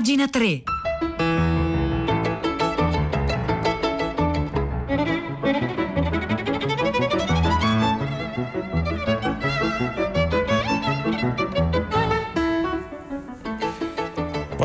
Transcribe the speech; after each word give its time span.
Pagina 0.00 0.28
3. 0.28 0.89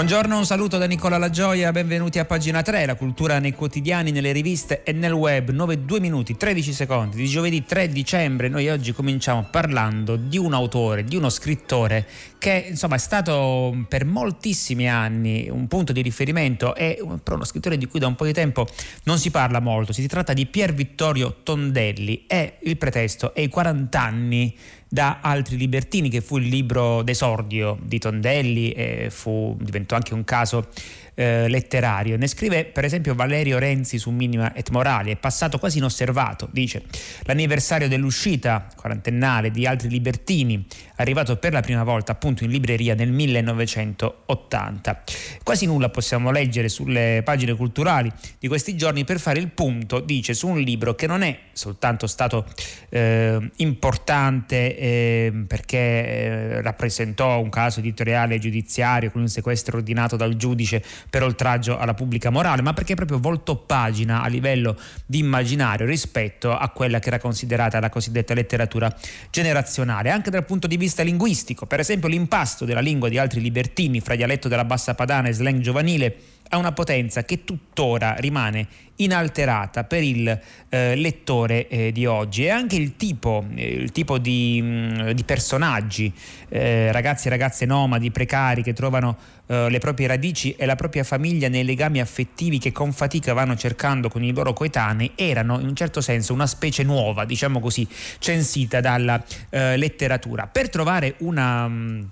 Buongiorno, 0.06 0.38
un 0.38 0.46
saluto 0.46 0.78
da 0.78 0.86
Nicola 0.86 1.18
La 1.18 1.32
Gioia, 1.32 1.72
benvenuti 1.72 2.20
a 2.20 2.26
pagina 2.26 2.62
3, 2.62 2.86
la 2.86 2.94
cultura 2.94 3.40
nei 3.40 3.54
quotidiani, 3.54 4.12
nelle 4.12 4.34
riviste 4.34 4.84
e 4.84 4.92
nel 4.92 5.14
web, 5.14 5.50
9 5.50 5.84
2 5.84 6.00
minuti 6.00 6.38
13 6.38 6.74
secondi 6.74 7.16
di 7.16 7.26
giovedì 7.26 7.66
3 7.66 7.90
dicembre. 7.90 8.48
Noi 8.48 8.70
oggi 8.70 8.94
cominciamo 8.94 9.48
parlando 9.50 10.16
di 10.16 10.38
un 10.38 10.54
autore, 10.54 11.06
di 11.06 11.16
uno 11.16 11.30
scrittore 11.30 12.06
che 12.38 12.68
insomma 12.70 12.94
è 12.94 13.00
stato 13.00 13.76
per 13.90 14.06
moltissimi 14.06 14.88
anni 14.88 15.48
un 15.50 15.68
punto 15.68 15.92
di 15.92 16.04
riferimento 16.04 16.76
e 16.76 17.04
però 17.24 17.38
uno 17.38 17.46
scrittore 17.46 17.76
di 17.76 17.88
cui 17.88 18.00
da 18.00 18.06
un 18.06 18.14
po' 18.14 18.26
di 18.26 18.34
tempo 18.34 18.68
non 19.06 19.18
si 19.18 19.32
parla 19.32 19.60
molto. 19.60 19.92
Si 19.92 20.06
tratta 20.06 20.34
di 20.34 20.46
Pier 20.46 20.72
Vittorio 20.76 21.38
Tondelli 21.42 22.26
e 22.28 22.58
il 22.62 22.78
pretesto 22.78 23.34
è 23.34 23.42
i 23.42 23.50
40 23.50 24.00
anni 24.00 24.56
da 24.88 25.20
altri 25.22 25.58
libertini, 25.58 26.10
che 26.10 26.22
fu 26.22 26.38
il 26.38 26.48
libro 26.48 27.02
d'esordio 27.02 27.78
di 27.82 28.00
Tondelli 28.00 28.72
e 28.72 29.10
fu, 29.10 29.58
diventò 29.60 29.96
anche 29.96 30.14
un 30.14 30.24
caso 30.24 30.68
eh, 31.16 31.48
letterario. 31.48 32.18
Ne 32.18 32.28
scrive 32.28 32.66
per 32.66 32.84
esempio 32.86 33.16
Valerio 33.16 33.58
Renzi 33.58 33.98
su 33.98 34.12
Minima 34.12 34.54
et 34.54 34.70
Morali, 34.70 35.12
è 35.12 35.16
passato 35.16 35.58
quasi 35.58 35.78
inosservato, 35.80 36.48
dice 36.52 36.84
l'anniversario 37.24 37.88
dell'uscita 37.88 38.68
quarantennale 38.76 39.50
di 39.50 39.66
altri 39.66 39.90
libertini, 39.90 40.66
arrivato 40.98 41.38
per 41.38 41.54
la 41.54 41.62
prima 41.62 41.84
volta 41.84 42.12
appunto 42.12 42.44
in 42.44 42.52
libreria 42.52 42.94
nel 42.94 43.12
1980. 43.12 45.04
Quasi 45.44 45.66
nulla 45.66 45.90
possiamo 45.90 46.32
leggere 46.32 46.70
sulle 46.70 47.22
pagine 47.24 47.56
culturali 47.56 48.12
di 48.38 48.48
questi 48.48 48.76
giorni 48.76 49.04
per 49.06 49.20
fare 49.20 49.40
il 49.40 49.50
punto, 49.50 50.00
dice, 50.00 50.34
su 50.34 50.48
un 50.48 50.60
libro 50.60 50.96
che 50.96 51.08
non 51.08 51.22
è 51.22 51.40
soltanto 51.54 52.08
stato 52.08 52.46
eh, 52.90 53.52
importante 53.58 54.78
eh, 54.78 55.46
perché 55.48 55.78
eh, 55.78 56.62
rappresentò 56.62 57.40
un 57.40 57.50
caso 57.50 57.80
editoriale 57.80 58.40
giudiziario 58.40 59.12
con 59.12 59.22
un 59.22 59.30
sequestro 59.30 59.78
ordinato 59.78 60.16
dal 60.18 60.36
giudice 60.36 60.84
per 61.10 61.24
oltraggio 61.24 61.78
alla 61.78 61.94
pubblica 61.94 62.30
morale, 62.30 62.62
ma 62.62 62.74
perché 62.74 62.96
proprio 62.96 63.20
volto 63.20 63.56
pagina 63.56 64.22
a 64.22 64.28
livello 64.28 64.78
di 65.06 65.20
immaginario 65.20 65.86
rispetto 65.86 66.56
a 66.56 66.70
quella 66.70 67.00
che 67.00 67.08
era 67.08 67.20
considerata 67.20 67.80
la 67.80 67.90
cosiddetta 67.90 68.34
letteratura 68.34 68.94
generazionale, 69.30 70.10
anche 70.10 70.30
dal 70.30 70.46
punto 70.46 70.68
di 70.68 70.78
vista 70.78 71.04
linguistico. 71.04 71.66
Per 71.66 71.80
esempio 71.80 72.08
l'impasto 72.08 72.66
della 72.66 72.82
lingua 72.82 73.10
di 73.10 73.18
altri 73.18 73.42
libertini 73.42 74.00
fra 74.00 74.16
dialetto 74.16 74.48
della 74.48 74.66
bassa 74.66 74.96
padana 74.96 75.28
e 75.28 75.34
slang 75.34 75.62
giovanile 75.62 76.16
ha 76.50 76.58
una 76.58 76.72
potenza 76.72 77.24
che 77.24 77.44
tuttora 77.44 78.16
rimane 78.18 78.68
inalterata 78.98 79.84
per 79.84 80.04
il 80.04 80.40
eh, 80.70 80.96
lettore 80.96 81.68
eh, 81.68 81.92
di 81.92 82.06
oggi 82.06 82.46
e 82.46 82.50
anche 82.50 82.76
il 82.76 82.96
tipo, 82.96 83.46
eh, 83.56 83.68
il 83.68 83.92
tipo 83.92 84.18
di, 84.18 84.62
mh, 84.62 84.66
mm, 84.66 85.10
di 85.10 85.24
personaggi, 85.24 86.14
eh, 86.50 86.92
ragazzi 86.92 87.28
e 87.28 87.30
ragazze 87.30 87.66
nomadi, 87.66 88.12
precari 88.12 88.64
che 88.64 88.74
trovano 88.74 89.18
eh, 89.48 89.70
le 89.70 89.80
proprie 89.80 90.08
radici 90.08 90.56
e 90.56 90.66
la 90.66 90.76
propria 90.76 91.04
famiglia 91.04 91.50
nei 91.50 91.66
legami 91.66 92.00
affettivi 92.00 92.58
che 92.58 92.72
con 92.72 92.94
fatica 92.94 93.34
vanno 93.34 93.56
cercando 93.56 94.08
con 94.08 94.24
i 94.24 94.32
loro 94.32 94.54
coetanei, 94.54 95.12
erano 95.16 95.60
in 95.60 95.68
un 95.68 95.76
certo 95.76 96.00
senso 96.00 96.34
una 96.34 96.48
specie 96.48 96.84
nuova, 96.84 97.26
diciamo 97.26 97.60
così, 97.60 97.88
censita 98.20 98.80
dalla 98.80 99.22
eh, 99.50 99.76
letteratura. 99.78 100.48
Per 100.48 100.70
trovare 100.70 101.16
una, 101.20 101.66
um, 101.66 102.08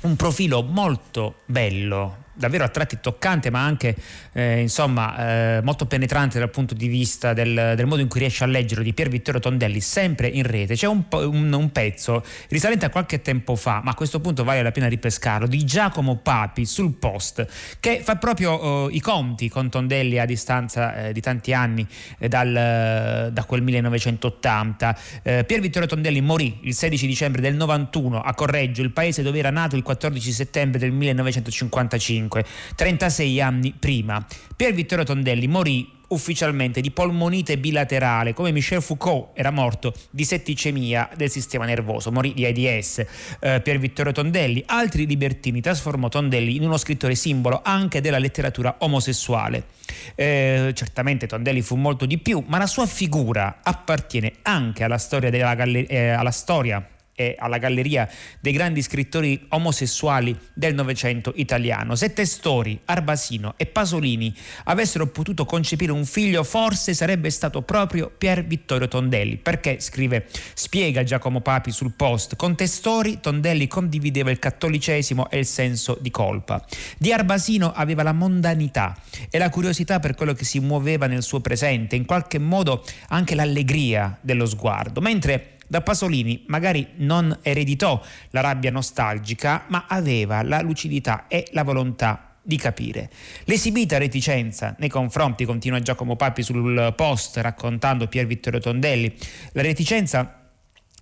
un 0.00 0.16
profilo 0.16 0.62
molto 0.62 1.36
bello, 1.46 2.23
davvero 2.34 2.64
a 2.64 2.68
tratti 2.68 2.98
toccante 3.00 3.50
ma 3.50 3.64
anche 3.64 3.94
eh, 4.32 4.60
insomma 4.60 5.56
eh, 5.56 5.60
molto 5.62 5.86
penetrante 5.86 6.38
dal 6.38 6.50
punto 6.50 6.74
di 6.74 6.88
vista 6.88 7.32
del, 7.32 7.74
del, 7.76 7.86
modo 7.86 8.02
in 8.02 8.08
cui 8.08 8.20
riesce 8.20 8.44
a 8.44 8.46
leggere 8.46 8.82
di 8.82 8.92
Pier 8.92 9.08
Vittorio 9.08 9.40
Tondelli 9.40 9.80
sempre 9.80 10.26
in 10.26 10.42
rete. 10.42 10.74
C'è 10.74 10.86
un, 10.86 11.04
un, 11.10 11.52
un, 11.52 11.72
pezzo 11.72 12.22
risalente 12.48 12.84
a 12.84 12.90
qualche 12.90 13.22
tempo 13.22 13.56
fa 13.56 13.80
ma 13.82 13.92
a 13.92 13.94
questo 13.94 14.20
punto 14.20 14.44
vale 14.44 14.62
la 14.62 14.72
pena 14.72 14.88
ripescarlo 14.88 15.46
di 15.46 15.64
Giacomo 15.64 16.16
Papi 16.16 16.66
sul 16.66 16.94
post 16.94 17.46
che 17.80 18.00
fa 18.02 18.16
proprio 18.16 18.88
eh, 18.88 18.94
i 18.94 19.00
conti 19.00 19.48
con 19.48 19.70
Tondelli 19.70 20.18
a 20.18 20.24
distanza 20.24 21.06
eh, 21.06 21.12
di 21.12 21.20
tanti 21.20 21.52
anni 21.52 21.86
eh, 22.18 22.28
dal, 22.28 23.30
da 23.32 23.44
quel 23.44 23.62
1980 23.62 24.98
eh, 25.22 25.44
Pier 25.44 25.60
Vittorio 25.60 25.88
Tondelli 25.88 26.20
morì 26.20 26.58
il 26.62 26.74
16 26.74 27.06
dicembre 27.06 27.40
del 27.40 27.54
91 27.54 28.20
a 28.20 28.34
Correggio 28.34 28.82
il 28.82 28.90
paese 28.90 29.22
dove 29.22 29.38
era 29.38 29.50
nato 29.50 29.76
il 29.76 29.82
14 29.82 30.32
settembre 30.32 30.78
del 30.78 30.92
1955 30.92 32.23
1945, 32.24 32.44
36 32.74 33.40
anni 33.40 33.74
prima. 33.78 34.24
Pier 34.56 34.72
Vittorio 34.72 35.04
Tondelli 35.04 35.46
morì 35.46 35.92
ufficialmente 36.08 36.80
di 36.80 36.90
polmonite 36.90 37.58
bilaterale, 37.58 38.34
come 38.34 38.52
Michel 38.52 38.82
Foucault 38.82 39.30
era 39.34 39.50
morto 39.50 39.92
di 40.10 40.24
setticemia 40.24 41.10
del 41.16 41.30
sistema 41.30 41.64
nervoso, 41.64 42.12
morì 42.12 42.32
di 42.34 42.44
AIDS. 42.44 43.04
Eh, 43.40 43.60
Pier 43.60 43.78
Vittorio 43.78 44.12
Tondelli, 44.12 44.62
altri 44.66 45.06
libertini, 45.06 45.60
trasformò 45.60 46.08
Tondelli 46.08 46.56
in 46.56 46.64
uno 46.64 46.76
scrittore 46.76 47.14
simbolo 47.14 47.60
anche 47.64 48.00
della 48.00 48.18
letteratura 48.18 48.76
omosessuale. 48.78 49.64
Eh, 50.14 50.72
certamente 50.74 51.26
Tondelli 51.26 51.62
fu 51.62 51.76
molto 51.76 52.06
di 52.06 52.18
più, 52.18 52.42
ma 52.46 52.58
la 52.58 52.66
sua 52.66 52.86
figura 52.86 53.60
appartiene 53.62 54.34
anche 54.42 54.84
alla 54.84 54.98
storia, 54.98 55.30
della 55.30 55.54
galler- 55.54 55.90
eh, 55.90 56.10
alla 56.10 56.30
storia 56.30 56.86
e 57.14 57.34
alla 57.38 57.58
galleria 57.58 58.08
dei 58.40 58.52
grandi 58.52 58.82
scrittori 58.82 59.46
omosessuali 59.50 60.36
del 60.52 60.74
Novecento 60.74 61.32
italiano. 61.36 61.94
Se 61.94 62.12
Testori, 62.12 62.80
Arbasino 62.84 63.54
e 63.56 63.66
Pasolini 63.66 64.34
avessero 64.64 65.06
potuto 65.06 65.44
concepire 65.44 65.92
un 65.92 66.04
figlio, 66.04 66.42
forse 66.42 66.94
sarebbe 66.94 67.30
stato 67.30 67.62
proprio 67.62 68.12
Pier 68.16 68.44
Vittorio 68.44 68.88
Tondelli, 68.88 69.36
perché, 69.36 69.80
scrive, 69.80 70.26
spiega 70.54 71.04
Giacomo 71.04 71.40
Papi 71.40 71.70
sul 71.70 71.92
post, 71.92 72.36
con 72.36 72.56
Testori 72.56 73.20
Tondelli 73.20 73.66
condivideva 73.68 74.30
il 74.30 74.38
cattolicesimo 74.38 75.30
e 75.30 75.38
il 75.38 75.46
senso 75.46 75.96
di 76.00 76.10
colpa. 76.10 76.64
Di 76.98 77.12
Arbasino 77.12 77.72
aveva 77.72 78.02
la 78.02 78.12
mondanità 78.12 78.96
e 79.30 79.38
la 79.38 79.50
curiosità 79.50 80.00
per 80.00 80.14
quello 80.14 80.32
che 80.32 80.44
si 80.44 80.58
muoveva 80.60 81.06
nel 81.06 81.22
suo 81.22 81.40
presente, 81.40 81.96
in 81.96 82.04
qualche 82.04 82.38
modo 82.38 82.84
anche 83.08 83.34
l'allegria 83.34 84.18
dello 84.20 84.46
sguardo, 84.46 85.00
mentre 85.00 85.53
da 85.74 85.80
Pasolini 85.80 86.44
magari 86.46 86.86
non 86.98 87.36
ereditò 87.42 88.00
la 88.30 88.40
rabbia 88.40 88.70
nostalgica, 88.70 89.64
ma 89.70 89.86
aveva 89.88 90.40
la 90.44 90.60
lucidità 90.60 91.26
e 91.26 91.48
la 91.50 91.64
volontà 91.64 92.36
di 92.40 92.56
capire. 92.56 93.10
L'esibita 93.46 93.98
reticenza 93.98 94.76
nei 94.78 94.88
confronti, 94.88 95.44
continua 95.44 95.80
Giacomo 95.80 96.14
Papi 96.14 96.44
sul 96.44 96.92
post 96.94 97.38
raccontando 97.38 98.06
Pier 98.06 98.24
Vittorio 98.24 98.60
Tondelli, 98.60 99.12
la 99.50 99.62
reticenza 99.62 100.42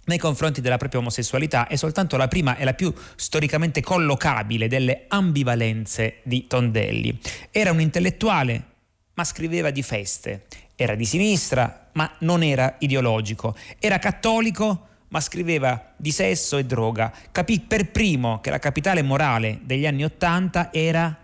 nei 0.04 0.18
confronti 0.18 0.62
della 0.62 0.78
propria 0.78 1.00
omosessualità 1.00 1.66
è 1.66 1.76
soltanto 1.76 2.16
la 2.16 2.28
prima 2.28 2.56
e 2.56 2.64
la 2.64 2.72
più 2.72 2.90
storicamente 3.14 3.82
collocabile 3.82 4.68
delle 4.68 5.04
ambivalenze 5.08 6.20
di 6.22 6.46
Tondelli. 6.46 7.20
Era 7.50 7.72
un 7.72 7.80
intellettuale, 7.82 8.64
ma 9.12 9.24
scriveva 9.24 9.70
di 9.70 9.82
feste. 9.82 10.46
Era 10.74 10.94
di 10.94 11.04
sinistra, 11.04 11.81
ma 11.92 12.10
non 12.18 12.42
era 12.42 12.76
ideologico. 12.78 13.54
Era 13.78 13.98
cattolico, 13.98 14.88
ma 15.08 15.20
scriveva 15.20 15.92
di 15.96 16.10
sesso 16.10 16.56
e 16.56 16.64
droga. 16.64 17.12
Capì 17.30 17.60
per 17.60 17.90
primo 17.90 18.40
che 18.40 18.50
la 18.50 18.58
capitale 18.58 19.02
morale 19.02 19.60
degli 19.62 19.86
anni 19.86 20.04
Ottanta 20.04 20.72
era 20.72 21.16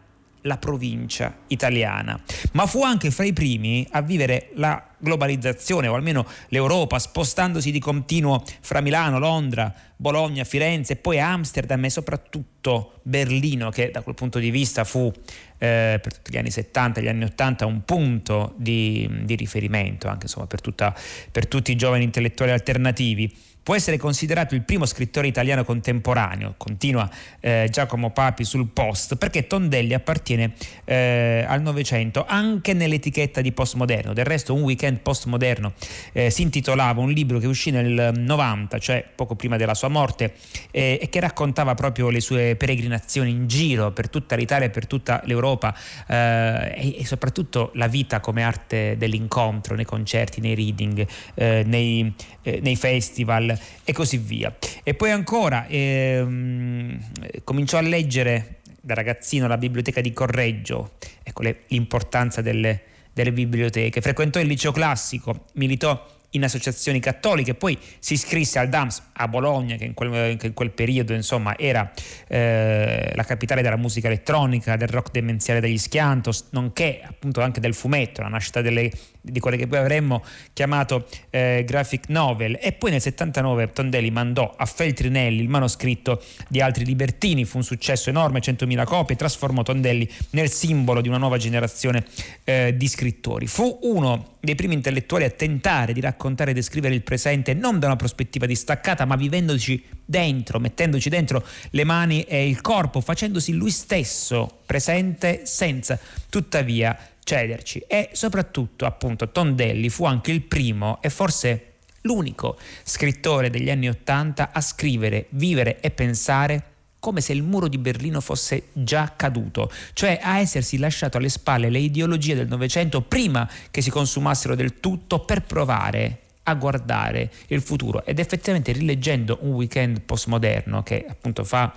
la 0.42 0.56
provincia 0.56 1.34
italiana, 1.48 2.18
ma 2.52 2.66
fu 2.66 2.82
anche 2.82 3.10
fra 3.10 3.24
i 3.24 3.32
primi 3.32 3.86
a 3.90 4.00
vivere 4.02 4.50
la 4.54 4.82
globalizzazione 4.96 5.88
o 5.88 5.94
almeno 5.94 6.26
l'Europa 6.48 6.98
spostandosi 6.98 7.70
di 7.70 7.80
continuo 7.80 8.42
fra 8.60 8.80
Milano, 8.80 9.18
Londra, 9.18 9.72
Bologna, 10.00 10.44
Firenze 10.44 10.94
poi 10.94 11.18
Amsterdam 11.18 11.84
e 11.84 11.90
soprattutto 11.90 13.00
Berlino 13.02 13.70
che 13.70 13.90
da 13.90 14.00
quel 14.00 14.14
punto 14.14 14.38
di 14.38 14.50
vista 14.50 14.84
fu 14.84 15.12
eh, 15.58 15.98
per 16.00 16.14
tutti 16.14 16.30
gli 16.30 16.36
anni 16.38 16.52
70 16.52 17.00
e 17.00 17.02
gli 17.02 17.08
anni 17.08 17.24
80 17.24 17.66
un 17.66 17.84
punto 17.84 18.54
di, 18.56 19.10
di 19.22 19.34
riferimento 19.34 20.06
anche 20.06 20.26
insomma, 20.26 20.46
per, 20.46 20.60
tutta, 20.60 20.94
per 21.32 21.48
tutti 21.48 21.72
i 21.72 21.76
giovani 21.76 22.04
intellettuali 22.04 22.52
alternativi 22.52 23.34
può 23.68 23.76
essere 23.76 23.98
considerato 23.98 24.54
il 24.54 24.62
primo 24.62 24.86
scrittore 24.86 25.26
italiano 25.26 25.62
contemporaneo, 25.62 26.54
continua 26.56 27.06
eh, 27.38 27.68
Giacomo 27.70 28.12
Papi 28.12 28.42
sul 28.42 28.68
post, 28.68 29.16
perché 29.16 29.46
Tondelli 29.46 29.92
appartiene 29.92 30.54
eh, 30.86 31.44
al 31.46 31.60
Novecento 31.60 32.24
anche 32.26 32.72
nell'etichetta 32.72 33.42
di 33.42 33.52
postmoderno. 33.52 34.14
Del 34.14 34.24
resto 34.24 34.54
un 34.54 34.62
weekend 34.62 35.00
postmoderno 35.00 35.74
eh, 36.14 36.30
si 36.30 36.40
intitolava 36.40 37.02
un 37.02 37.10
libro 37.10 37.38
che 37.38 37.46
uscì 37.46 37.70
nel 37.70 38.14
90, 38.16 38.78
cioè 38.78 39.04
poco 39.14 39.34
prima 39.34 39.58
della 39.58 39.74
sua 39.74 39.87
morte, 39.88 40.34
eh, 40.70 40.98
e 41.00 41.08
che 41.08 41.20
raccontava 41.20 41.74
proprio 41.74 42.10
le 42.10 42.20
sue 42.20 42.56
peregrinazioni 42.56 43.30
in 43.30 43.46
giro 43.46 43.92
per 43.92 44.08
tutta 44.08 44.36
l'Italia 44.36 44.66
e 44.66 44.70
per 44.70 44.86
tutta 44.86 45.22
l'Europa 45.24 45.74
eh, 46.06 46.96
e, 46.98 47.06
soprattutto 47.06 47.70
la 47.74 47.86
vita 47.86 48.20
come 48.20 48.42
arte 48.42 48.96
dell'incontro, 48.96 49.74
nei 49.74 49.84
concerti, 49.84 50.40
nei 50.40 50.54
reading, 50.54 51.06
eh, 51.34 51.62
nei, 51.66 52.12
nei 52.42 52.76
festival 52.76 53.58
e 53.84 53.92
così 53.92 54.18
via. 54.18 54.54
E 54.82 54.94
poi 54.94 55.10
ancora 55.10 55.66
ehm, 55.66 56.98
cominciò 57.44 57.78
a 57.78 57.82
leggere 57.82 58.58
da 58.80 58.94
ragazzino 58.94 59.44
alla 59.44 59.58
biblioteca 59.58 60.00
di 60.00 60.12
Correggio, 60.12 60.92
ecco 61.22 61.42
le, 61.42 61.64
l'importanza 61.68 62.40
delle, 62.40 62.82
delle 63.12 63.32
biblioteche, 63.32 64.00
frequentò 64.00 64.40
il 64.40 64.46
liceo 64.46 64.72
classico, 64.72 65.44
militò 65.54 66.16
in 66.30 66.44
associazioni 66.44 67.00
cattoliche, 67.00 67.54
poi 67.54 67.78
si 67.98 68.14
iscrisse 68.14 68.58
al 68.58 68.68
DAMS 68.68 69.02
a 69.14 69.28
Bologna, 69.28 69.76
che 69.76 69.84
in 69.84 69.94
quel, 69.94 70.36
che 70.36 70.48
in 70.48 70.52
quel 70.52 70.70
periodo 70.70 71.14
insomma, 71.14 71.56
era 71.56 71.90
eh, 72.26 73.12
la 73.14 73.24
capitale 73.24 73.62
della 73.62 73.76
musica 73.76 74.08
elettronica, 74.08 74.76
del 74.76 74.88
rock 74.88 75.10
demenziale 75.10 75.60
degli 75.60 75.78
Schiantos, 75.78 76.48
nonché 76.50 77.00
appunto 77.02 77.40
anche 77.40 77.60
del 77.60 77.74
fumetto, 77.74 78.20
la 78.20 78.28
nascita 78.28 78.60
delle, 78.60 78.90
di 79.20 79.40
quelle 79.40 79.56
che 79.56 79.66
poi 79.66 79.78
avremmo 79.78 80.22
chiamato 80.52 81.06
eh, 81.30 81.64
graphic 81.66 82.08
novel. 82.08 82.58
E 82.60 82.72
poi 82.72 82.90
nel 82.90 83.00
79 83.00 83.72
Tondelli 83.72 84.10
mandò 84.10 84.54
a 84.54 84.66
Feltrinelli 84.66 85.40
il 85.40 85.48
manoscritto 85.48 86.22
di 86.48 86.60
Altri 86.60 86.84
Libertini, 86.84 87.44
fu 87.46 87.56
un 87.56 87.64
successo 87.64 88.10
enorme, 88.10 88.40
100.000 88.40 88.84
copie, 88.84 89.16
trasformò 89.16 89.62
Tondelli 89.62 90.08
nel 90.30 90.50
simbolo 90.50 91.00
di 91.00 91.08
una 91.08 91.18
nuova 91.18 91.38
generazione 91.38 92.04
eh, 92.44 92.74
di 92.76 92.86
scrittori. 92.86 93.46
Fu 93.46 93.78
uno 93.82 94.36
dei 94.40 94.54
primi 94.54 94.74
intellettuali 94.74 95.24
a 95.24 95.30
tentare 95.30 95.92
di 95.92 96.00
raccontare 96.00 96.16
e 96.18 96.52
descrivere 96.52 96.94
il 96.94 97.02
presente 97.02 97.54
non 97.54 97.78
da 97.78 97.86
una 97.86 97.96
prospettiva 97.96 98.46
distaccata, 98.46 99.04
ma 99.04 99.16
vivendoci 99.16 99.82
dentro, 100.04 100.58
mettendoci 100.58 101.08
dentro 101.08 101.44
le 101.70 101.84
mani 101.84 102.22
e 102.22 102.48
il 102.48 102.60
corpo, 102.60 103.00
facendosi 103.00 103.52
lui 103.52 103.70
stesso 103.70 104.60
presente 104.66 105.46
senza 105.46 105.98
tuttavia 106.28 106.96
cederci. 107.22 107.84
E 107.86 108.10
soprattutto, 108.12 108.84
appunto, 108.84 109.30
Tondelli 109.30 109.88
fu 109.88 110.04
anche 110.04 110.32
il 110.32 110.42
primo 110.42 110.98
e 111.00 111.10
forse 111.10 111.74
l'unico 112.02 112.58
scrittore 112.82 113.50
degli 113.50 113.70
anni 113.70 113.88
Ottanta 113.88 114.50
a 114.52 114.60
scrivere, 114.60 115.26
vivere 115.30 115.80
e 115.80 115.90
pensare 115.90 116.64
come 116.98 117.20
se 117.20 117.32
il 117.32 117.42
muro 117.42 117.68
di 117.68 117.78
Berlino 117.78 118.20
fosse 118.20 118.68
già 118.72 119.12
caduto, 119.16 119.70
cioè 119.92 120.18
a 120.22 120.38
essersi 120.38 120.78
lasciato 120.78 121.16
alle 121.16 121.28
spalle 121.28 121.70
le 121.70 121.78
ideologie 121.78 122.34
del 122.34 122.48
Novecento 122.48 123.02
prima 123.02 123.48
che 123.70 123.82
si 123.82 123.90
consumassero 123.90 124.54
del 124.54 124.80
tutto 124.80 125.20
per 125.20 125.42
provare 125.42 126.22
a 126.44 126.54
guardare 126.54 127.30
il 127.48 127.60
futuro. 127.60 128.04
Ed 128.04 128.18
effettivamente 128.18 128.72
rileggendo 128.72 129.38
un 129.42 129.52
weekend 129.52 130.00
postmoderno 130.00 130.82
che 130.82 131.04
appunto 131.08 131.44
fa 131.44 131.72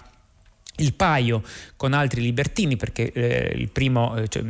il 0.77 0.93
paio 0.93 1.43
con 1.75 1.93
altri 1.93 2.21
libertini 2.21 2.77
perché 2.77 3.11
eh, 3.11 3.53
il 3.55 3.69
primo 3.69 4.15
eh, 4.15 4.27
cioè, 4.27 4.43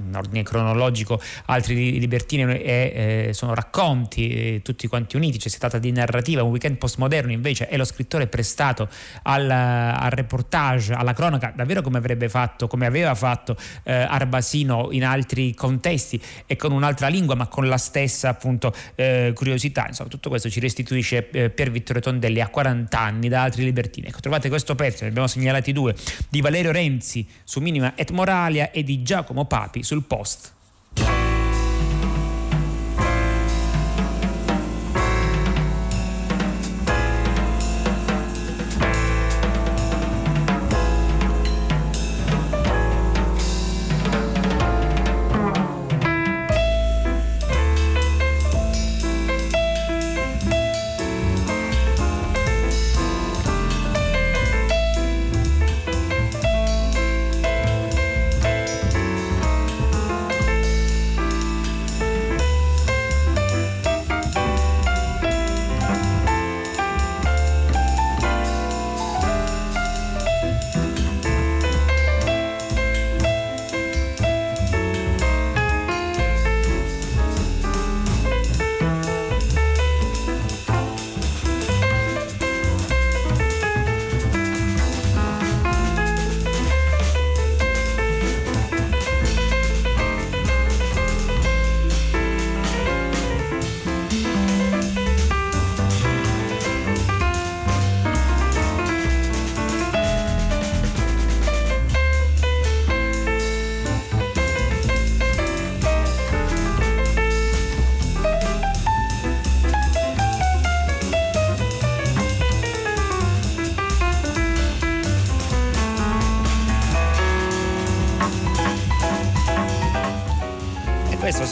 in 0.00 0.14
ordine 0.14 0.42
cronologico 0.42 1.20
altri 1.46 1.98
libertini 1.98 2.42
eh, 2.42 3.30
sono 3.32 3.54
racconti 3.54 4.28
eh, 4.28 4.60
tutti 4.62 4.86
quanti 4.86 5.16
uniti. 5.16 5.38
C'è 5.38 5.48
stata 5.48 5.78
di 5.78 5.90
narrativa 5.92 6.42
un 6.42 6.50
weekend 6.50 6.76
postmoderno 6.76 7.32
invece 7.32 7.68
è 7.68 7.76
lo 7.76 7.84
scrittore 7.84 8.26
prestato 8.26 8.88
al, 9.22 9.50
al 9.50 10.10
reportage 10.10 10.92
alla 10.92 11.14
cronaca 11.14 11.52
davvero 11.54 11.80
come 11.80 11.98
avrebbe 11.98 12.28
fatto 12.28 12.66
come 12.66 12.86
aveva 12.86 13.14
fatto 13.14 13.56
eh, 13.84 13.92
Arbasino 13.92 14.88
in 14.90 15.04
altri 15.04 15.54
contesti 15.54 16.20
e 16.46 16.56
con 16.56 16.72
un'altra 16.72 17.08
lingua 17.08 17.34
ma 17.34 17.46
con 17.46 17.68
la 17.68 17.78
stessa 17.78 18.28
appunto 18.28 18.74
eh, 18.94 19.32
curiosità. 19.34 19.86
Insomma 19.88 20.10
tutto 20.10 20.28
questo 20.28 20.50
ci 20.50 20.60
restituisce 20.60 21.30
eh, 21.30 21.50
Pier 21.50 21.70
Vittorio 21.70 22.02
Tondelli 22.02 22.40
a 22.40 22.48
40 22.48 22.98
anni 22.98 23.28
da 23.28 23.42
altri 23.42 23.64
libertini. 23.64 24.08
Ecco 24.08 24.20
trovate 24.20 24.48
questo 24.48 24.74
pezzo 24.74 25.04
ne 25.04 25.08
abbiamo 25.10 25.28
segnalati 25.28 25.72
due 25.72 25.94
di 26.28 26.40
Valerio 26.40 26.72
Renzi 26.72 27.26
su 27.44 27.60
Minima 27.60 27.94
et 27.94 28.10
Moralia 28.10 28.70
e 28.70 28.82
di 28.82 29.02
Giacomo 29.02 29.46
Paolo 29.46 29.61
Papi 29.62 29.84
sul 29.84 30.02
post. 30.02 30.52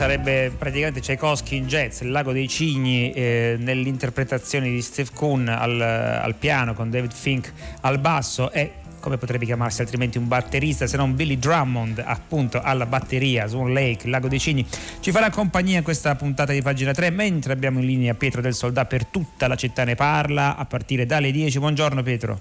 Sarebbe 0.00 0.50
praticamente 0.56 1.00
Tchaikovsky 1.00 1.56
in 1.56 1.66
jazz, 1.66 2.00
il 2.00 2.10
lago 2.10 2.32
dei 2.32 2.48
cigni 2.48 3.12
eh, 3.12 3.56
nell'interpretazione 3.58 4.70
di 4.70 4.80
Steve 4.80 5.10
Kuhn 5.12 5.46
al, 5.46 5.78
al, 5.78 6.34
piano 6.36 6.72
con 6.72 6.88
David 6.88 7.12
Fink 7.12 7.52
al 7.82 7.98
basso 7.98 8.50
e 8.50 8.72
come 8.98 9.18
potrebbe 9.18 9.44
chiamarsi 9.44 9.82
altrimenti 9.82 10.16
un 10.16 10.26
batterista 10.26 10.86
se 10.86 10.96
non 10.96 11.14
Billy 11.14 11.38
Drummond 11.38 12.02
appunto 12.02 12.62
alla 12.62 12.86
batteria 12.86 13.46
Swan 13.46 13.74
Lake, 13.74 14.04
il 14.04 14.10
lago 14.10 14.28
dei 14.28 14.40
cigni. 14.40 14.66
Ci 15.00 15.10
farà 15.10 15.28
compagnia 15.28 15.76
in 15.76 15.84
questa 15.84 16.14
puntata 16.14 16.54
di 16.54 16.62
pagina 16.62 16.92
3 16.92 17.10
mentre 17.10 17.52
abbiamo 17.52 17.80
in 17.80 17.84
linea 17.84 18.14
Pietro 18.14 18.40
del 18.40 18.54
Soldà 18.54 18.86
per 18.86 19.04
tutta 19.04 19.48
la 19.48 19.56
città 19.56 19.84
ne 19.84 19.96
parla 19.96 20.56
a 20.56 20.64
partire 20.64 21.04
dalle 21.04 21.30
10 21.30 21.58
buongiorno 21.58 22.02
Pietro 22.02 22.40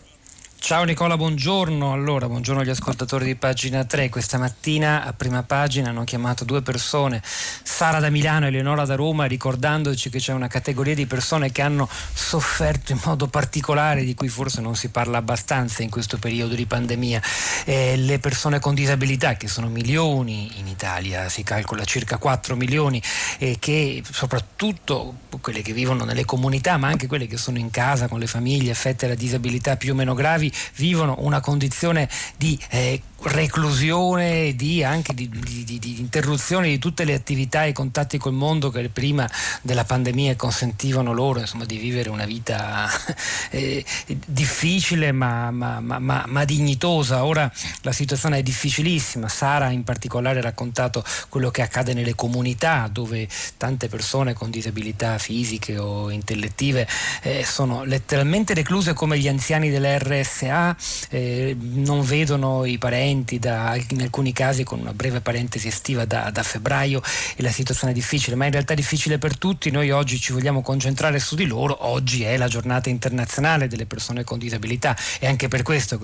Ciao 0.69 0.83
Nicola, 0.83 1.17
buongiorno. 1.17 1.93
Allora, 1.93 2.27
buongiorno 2.27 2.61
agli 2.61 2.69
ascoltatori 2.69 3.25
di 3.25 3.33
pagina 3.33 3.85
3. 3.85 4.09
Questa 4.09 4.37
mattina 4.37 5.03
a 5.03 5.13
prima 5.13 5.41
pagina 5.41 5.89
hanno 5.89 6.03
chiamato 6.03 6.45
due 6.45 6.61
persone, 6.61 7.23
Sara 7.23 7.99
da 7.99 8.11
Milano 8.11 8.45
e 8.45 8.49
Eleonora 8.49 8.85
da 8.85 8.93
Roma, 8.93 9.25
ricordandoci 9.25 10.11
che 10.11 10.19
c'è 10.19 10.31
una 10.31 10.45
categoria 10.45 10.93
di 10.93 11.07
persone 11.07 11.51
che 11.51 11.63
hanno 11.63 11.89
sofferto 12.13 12.91
in 12.91 12.99
modo 13.03 13.25
particolare, 13.25 14.03
di 14.03 14.13
cui 14.13 14.27
forse 14.27 14.61
non 14.61 14.75
si 14.75 14.89
parla 14.89 15.17
abbastanza 15.17 15.81
in 15.81 15.89
questo 15.89 16.19
periodo 16.19 16.53
di 16.53 16.67
pandemia. 16.67 17.19
Eh, 17.65 17.95
le 17.97 18.19
persone 18.19 18.59
con 18.59 18.75
disabilità, 18.75 19.37
che 19.37 19.47
sono 19.47 19.69
milioni 19.69 20.51
in 20.59 20.67
Italia, 20.67 21.29
si 21.29 21.41
calcola 21.41 21.83
circa 21.83 22.17
4 22.17 22.55
milioni, 22.55 23.01
e 23.39 23.57
che 23.57 24.03
soprattutto 24.07 25.15
quelle 25.41 25.63
che 25.63 25.73
vivono 25.73 26.03
nelle 26.03 26.25
comunità, 26.25 26.77
ma 26.77 26.89
anche 26.89 27.07
quelle 27.07 27.25
che 27.25 27.37
sono 27.37 27.57
in 27.57 27.71
casa 27.71 28.07
con 28.07 28.19
le 28.19 28.27
famiglie 28.27 28.69
affette 28.69 29.07
da 29.07 29.15
disabilità 29.15 29.75
più 29.75 29.93
o 29.93 29.95
meno 29.95 30.13
gravi, 30.13 30.57
vivono 30.75 31.15
una 31.19 31.39
condizione 31.39 32.09
di 32.37 32.59
eh, 32.69 33.01
reclusione, 33.23 34.55
di, 34.55 34.83
anche 34.83 35.13
di, 35.13 35.29
di, 35.29 35.79
di, 35.79 35.99
interruzione 35.99 36.69
di 36.69 36.79
tutte 36.79 37.03
le 37.03 37.13
attività 37.13 37.65
e 37.65 37.69
i 37.69 37.73
contatti 37.73 38.17
col 38.17 38.33
mondo 38.33 38.69
che 38.69 38.87
prima 38.89 39.29
della 39.61 39.83
pandemia 39.83 40.35
consentivano 40.35 41.13
loro 41.13 41.39
insomma, 41.39 41.65
di 41.65 41.77
vivere 41.77 42.09
una 42.09 42.25
vita 42.25 42.89
eh, 43.51 43.83
difficile 44.25 45.11
ma, 45.11 45.51
ma, 45.51 45.79
ma, 45.79 46.23
ma, 46.25 46.45
dignitosa. 46.45 47.25
Ora 47.25 47.51
la 47.81 47.91
situazione 47.91 48.37
è 48.37 48.43
difficilissima. 48.43 49.27
Sara 49.27 49.69
in 49.69 49.83
particolare 49.83 50.39
ha 50.39 50.43
raccontato 50.43 51.03
quello 51.27 51.51
che 51.51 51.61
accade 51.61 51.93
nelle 51.93 52.15
comunità 52.15 52.87
dove 52.91 53.27
tante 53.57 53.89
persone 53.89 54.33
con 54.33 54.49
disabilità 54.49 55.17
fisiche 55.17 55.77
o 55.77 56.09
intellettive 56.09 56.87
eh, 57.21 57.43
sono 57.43 57.83
letteralmente 57.83 58.53
recluse 58.53 58.93
come 58.93 59.19
gli 59.19 59.27
anziani 59.27 59.69
dell'RSA, 59.69 60.75
eh, 61.09 61.55
non 61.59 62.01
vedono 62.01 62.65
i 62.65 62.77
parenti 62.77 63.08
spostamenti, 63.09 63.39
da, 63.39 63.77
in 63.89 64.01
alcuni 64.01 64.31
casi 64.33 64.63
con 64.63 64.79
una 64.79 64.93
breve 64.93 65.21
parentesi 65.21 65.67
estiva 65.67 66.05
da, 66.05 66.29
da 66.31 66.43
febbraio 66.43 67.01
e 67.35 67.41
la 67.41 67.51
situazione 67.51 67.91
è 67.91 67.95
difficile, 67.95 68.35
ma 68.35 68.45
in 68.45 68.51
realtà 68.51 68.73
è 68.73 68.75
difficile 68.75 69.17
per 69.17 69.37
tutti. 69.37 69.71
Noi 69.71 69.91
oggi 69.91 70.19
ci 70.19 70.31
vogliamo 70.31 70.61
concentrare 70.61 71.19
su 71.19 71.35
di 71.35 71.45
loro. 71.45 71.87
Oggi 71.87 72.23
è 72.23 72.37
la 72.37 72.47
giornata 72.47 72.89
internazionale 72.89 73.67
delle 73.67 73.85
persone 73.85 74.23
con 74.23 74.37
disabilità 74.37 74.95
e 75.19 75.27
anche 75.27 75.47
per 75.47 75.63
questo 75.63 75.99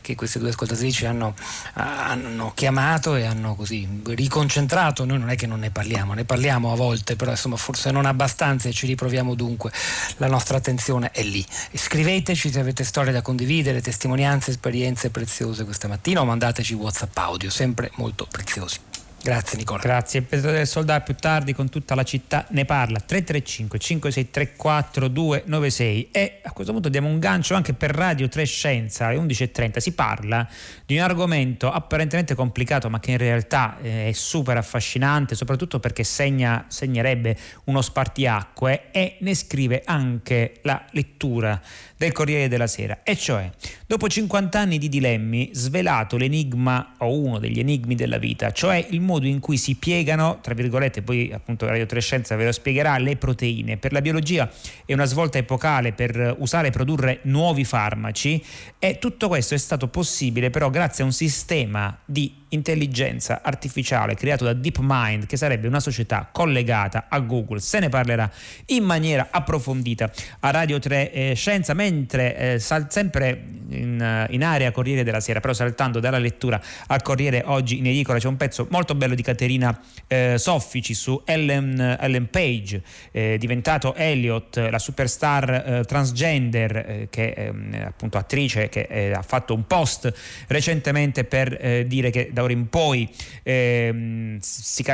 che 0.00 0.14
queste 0.14 0.38
due 0.38 0.50
ascoltatrici 0.50 1.06
hanno, 1.06 1.34
hanno 1.74 2.52
chiamato 2.54 3.16
e 3.16 3.24
hanno 3.24 3.54
così 3.54 3.88
riconcentrato. 4.04 5.04
Noi 5.04 5.18
non 5.18 5.30
è 5.30 5.36
che 5.36 5.46
non 5.46 5.60
ne 5.60 5.70
parliamo, 5.70 6.14
ne 6.14 6.24
parliamo 6.24 6.72
a 6.72 6.76
volte, 6.76 7.16
però 7.16 7.30
insomma 7.30 7.56
forse 7.56 7.90
non 7.90 8.06
abbastanza 8.06 8.68
e 8.68 8.72
ci 8.72 8.86
riproviamo 8.86 9.34
dunque. 9.34 9.72
La 10.18 10.28
nostra 10.28 10.58
attenzione 10.58 11.10
è 11.10 11.22
lì. 11.22 11.44
Scriveteci 11.72 12.50
se 12.50 12.60
avete 12.60 12.84
storie 12.84 13.12
da 13.12 13.22
condividere, 13.22 13.80
testimonianze, 13.80 14.50
esperienze 14.50 15.10
preziose 15.10 15.64
questa 15.64 15.88
mattina 15.88 16.20
o 16.20 16.24
mandateci 16.34 16.74
WhatsApp 16.74 17.16
audio, 17.18 17.48
sempre 17.48 17.90
molto 17.94 18.26
preziosi. 18.28 18.78
Grazie 19.22 19.56
Nicola. 19.56 19.80
Grazie. 19.80 20.20
Pedro 20.20 20.50
del 20.50 20.66
Soldato 20.66 21.04
più 21.04 21.14
tardi 21.14 21.54
con 21.54 21.70
tutta 21.70 21.94
la 21.94 22.02
città 22.02 22.44
ne 22.50 22.66
parla 22.66 22.98
335 22.98 23.78
5634 23.78 25.08
296 25.08 26.08
e 26.10 26.40
a 26.42 26.52
questo 26.52 26.72
punto 26.74 26.90
diamo 26.90 27.08
un 27.08 27.18
gancio 27.18 27.54
anche 27.54 27.72
per 27.72 27.92
Radio 27.92 28.28
3 28.28 28.44
Scienza 28.44 29.06
alle 29.06 29.16
11.30 29.16 29.78
si 29.78 29.92
parla 29.92 30.46
di 30.84 30.96
un 30.96 31.02
argomento 31.02 31.70
apparentemente 31.70 32.34
complicato 32.34 32.90
ma 32.90 33.00
che 33.00 33.12
in 33.12 33.16
realtà 33.16 33.78
eh, 33.80 34.08
è 34.08 34.12
super 34.12 34.58
affascinante 34.58 35.34
soprattutto 35.34 35.80
perché 35.80 36.04
segna, 36.04 36.66
segnerebbe 36.68 37.34
uno 37.64 37.80
spartiacque 37.80 38.90
e 38.90 39.16
ne 39.20 39.34
scrive 39.34 39.80
anche 39.86 40.58
la 40.64 40.84
lettura 40.90 41.58
del 42.04 42.12
Corriere 42.12 42.48
della 42.48 42.66
Sera 42.66 43.00
e 43.02 43.16
cioè 43.16 43.50
dopo 43.86 44.08
50 44.08 44.58
anni 44.58 44.78
di 44.78 44.88
dilemmi 44.88 45.50
svelato 45.52 46.16
l'enigma 46.16 46.94
o 46.98 47.18
uno 47.18 47.38
degli 47.38 47.58
enigmi 47.58 47.94
della 47.94 48.18
vita 48.18 48.52
cioè 48.52 48.86
il 48.90 49.00
modo 49.00 49.26
in 49.26 49.40
cui 49.40 49.56
si 49.56 49.74
piegano, 49.74 50.38
tra 50.40 50.54
virgolette, 50.54 51.02
poi 51.02 51.30
appunto 51.32 51.66
Radio 51.66 51.86
Trescenza 51.86 52.36
ve 52.36 52.44
lo 52.44 52.52
spiegherà, 52.52 52.96
le 52.98 53.16
proteine. 53.16 53.76
Per 53.76 53.92
la 53.92 54.00
biologia 54.00 54.50
è 54.84 54.92
una 54.92 55.04
svolta 55.04 55.38
epocale 55.38 55.92
per 55.92 56.36
usare 56.38 56.68
e 56.68 56.70
produrre 56.70 57.20
nuovi 57.24 57.64
farmaci 57.64 58.42
e 58.78 58.98
tutto 58.98 59.28
questo 59.28 59.54
è 59.54 59.58
stato 59.58 59.88
possibile 59.88 60.50
però 60.50 60.70
grazie 60.70 61.02
a 61.02 61.06
un 61.06 61.12
sistema 61.12 61.98
di 62.04 62.43
intelligenza 62.54 63.40
artificiale 63.42 64.14
creato 64.14 64.44
da 64.44 64.52
DeepMind, 64.52 65.26
che 65.26 65.36
sarebbe 65.36 65.68
una 65.68 65.80
società 65.80 66.28
collegata 66.32 67.06
a 67.08 67.18
Google. 67.20 67.60
Se 67.60 67.78
ne 67.78 67.88
parlerà 67.88 68.30
in 68.66 68.84
maniera 68.84 69.28
approfondita 69.30 70.10
a 70.40 70.50
Radio 70.50 70.78
3 70.78 71.12
eh, 71.12 71.34
Scienza, 71.34 71.74
mentre 71.74 72.36
eh, 72.36 72.58
sal- 72.58 72.86
sempre 72.90 73.42
in, 73.68 74.26
in, 74.30 74.44
area 74.44 74.70
Corriere 74.72 75.04
della 75.04 75.20
Sera, 75.20 75.40
però 75.40 75.52
saltando 75.52 76.00
dalla 76.00 76.18
lettura 76.18 76.60
al 76.86 77.02
Corriere 77.02 77.42
oggi 77.46 77.78
in 77.78 77.86
edicola 77.86 78.18
c'è 78.18 78.28
un 78.28 78.36
pezzo 78.36 78.66
molto 78.70 78.94
bello 78.94 79.14
di 79.14 79.22
Caterina 79.22 79.78
eh, 80.06 80.36
Soffici 80.38 80.94
su 80.94 81.20
Ellen, 81.24 81.98
Ellen 82.00 82.30
Page, 82.30 82.82
eh, 83.10 83.36
diventato 83.38 83.94
Elliot, 83.94 84.56
la 84.70 84.78
superstar 84.78 85.50
eh, 85.50 85.84
transgender 85.84 86.76
eh, 86.76 87.06
che 87.10 87.32
è 87.34 87.46
ehm, 87.46 87.84
appunto 87.86 88.18
attrice 88.18 88.68
che 88.68 89.12
ha 89.14 89.22
fatto 89.22 89.54
un 89.54 89.66
post 89.66 90.12
recentemente 90.48 91.24
per 91.24 91.86
dire 91.86 92.10
che 92.10 92.30
da 92.32 92.42
ora 92.44 92.52
in 92.52 92.68
poi 92.68 93.08
ehm, 93.42 94.38
si, 94.40 94.84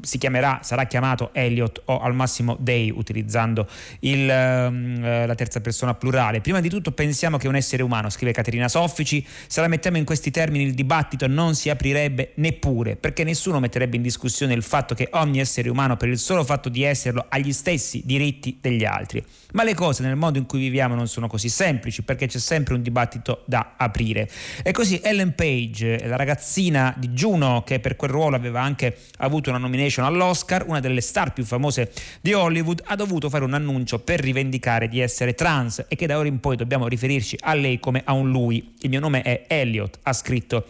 si, 0.00 0.18
chiamerà, 0.18 0.60
sarà 0.62 0.84
chiamato 0.84 1.30
Elliot 1.32 1.82
o 1.86 2.00
al 2.00 2.14
massimo 2.14 2.56
Day 2.58 2.90
utilizzando 2.90 3.68
il, 4.00 4.28
ehm, 4.28 5.04
eh, 5.04 5.26
la 5.26 5.34
terza 5.34 5.60
persona 5.60 5.94
plurale. 5.94 6.40
Prima 6.40 6.60
di 6.60 6.68
tutto 6.68 6.92
pensiamo 6.92 7.36
che 7.36 7.48
un 7.48 7.56
essere 7.56 7.82
umano, 7.82 8.10
scrive 8.10 8.32
Caterina 8.32 8.68
Soffici, 8.68 9.24
se 9.46 9.60
la 9.60 9.68
mettiamo 9.68 9.96
in 9.96 10.04
questi 10.04 10.30
termini 10.30 10.64
il 10.64 10.74
dibattito 10.74 11.26
non 11.26 11.54
si 11.54 11.70
aprirebbe 11.70 12.32
neppure, 12.36 12.96
perché 12.96 13.24
nessuno 13.24 13.60
metterebbe 13.60 13.96
in 13.96 14.02
discussione 14.02 14.54
il 14.54 14.62
fatto 14.62 14.94
che 14.94 15.08
ogni 15.12 15.40
essere 15.40 15.68
umano 15.68 15.96
per 15.96 16.08
il 16.08 16.18
solo 16.18 16.44
fatto 16.44 16.68
di 16.68 16.82
esserlo 16.82 17.26
ha 17.28 17.38
gli 17.38 17.52
stessi 17.52 18.02
diritti 18.04 18.58
degli 18.60 18.84
altri. 18.84 19.24
Ma 19.52 19.64
le 19.64 19.74
cose 19.74 20.02
nel 20.02 20.16
mondo 20.16 20.38
in 20.38 20.46
cui 20.46 20.60
viviamo 20.60 20.94
non 20.94 21.08
sono 21.08 21.26
così 21.26 21.48
semplici 21.48 22.02
perché 22.02 22.26
c'è 22.26 22.38
sempre 22.38 22.74
un 22.74 22.82
dibattito 22.82 23.42
da 23.46 23.74
aprire. 23.76 24.28
E 24.62 24.72
così 24.72 25.00
Ellen 25.02 25.34
Page, 25.34 26.06
la 26.06 26.16
ragazzina 26.16 26.94
di 26.96 27.08
Juno 27.08 27.62
che 27.64 27.80
per 27.80 27.96
quel 27.96 28.10
ruolo 28.10 28.36
aveva 28.36 28.62
anche 28.62 28.96
avuto 29.18 29.50
una 29.50 29.58
nomination 29.58 30.04
all'Oscar, 30.04 30.64
una 30.66 30.80
delle 30.80 31.00
star 31.00 31.32
più 31.32 31.44
famose 31.44 31.92
di 32.20 32.32
Hollywood, 32.32 32.82
ha 32.86 32.96
dovuto 32.96 33.28
fare 33.28 33.44
un 33.44 33.54
annuncio 33.54 33.98
per 33.98 34.20
rivendicare 34.20 34.88
di 34.88 35.00
essere 35.00 35.34
trans 35.34 35.84
e 35.88 35.96
che 35.96 36.06
da 36.06 36.18
ora 36.18 36.28
in 36.28 36.40
poi 36.40 36.56
dobbiamo 36.56 36.88
riferirci 36.88 37.36
a 37.40 37.54
lei 37.54 37.78
come 37.78 38.02
a 38.04 38.12
un 38.12 38.30
lui. 38.30 38.74
Il 38.80 38.88
mio 38.88 39.00
nome 39.00 39.22
è 39.22 39.44
Elliot, 39.48 39.98
ha 40.02 40.12
scritto 40.12 40.66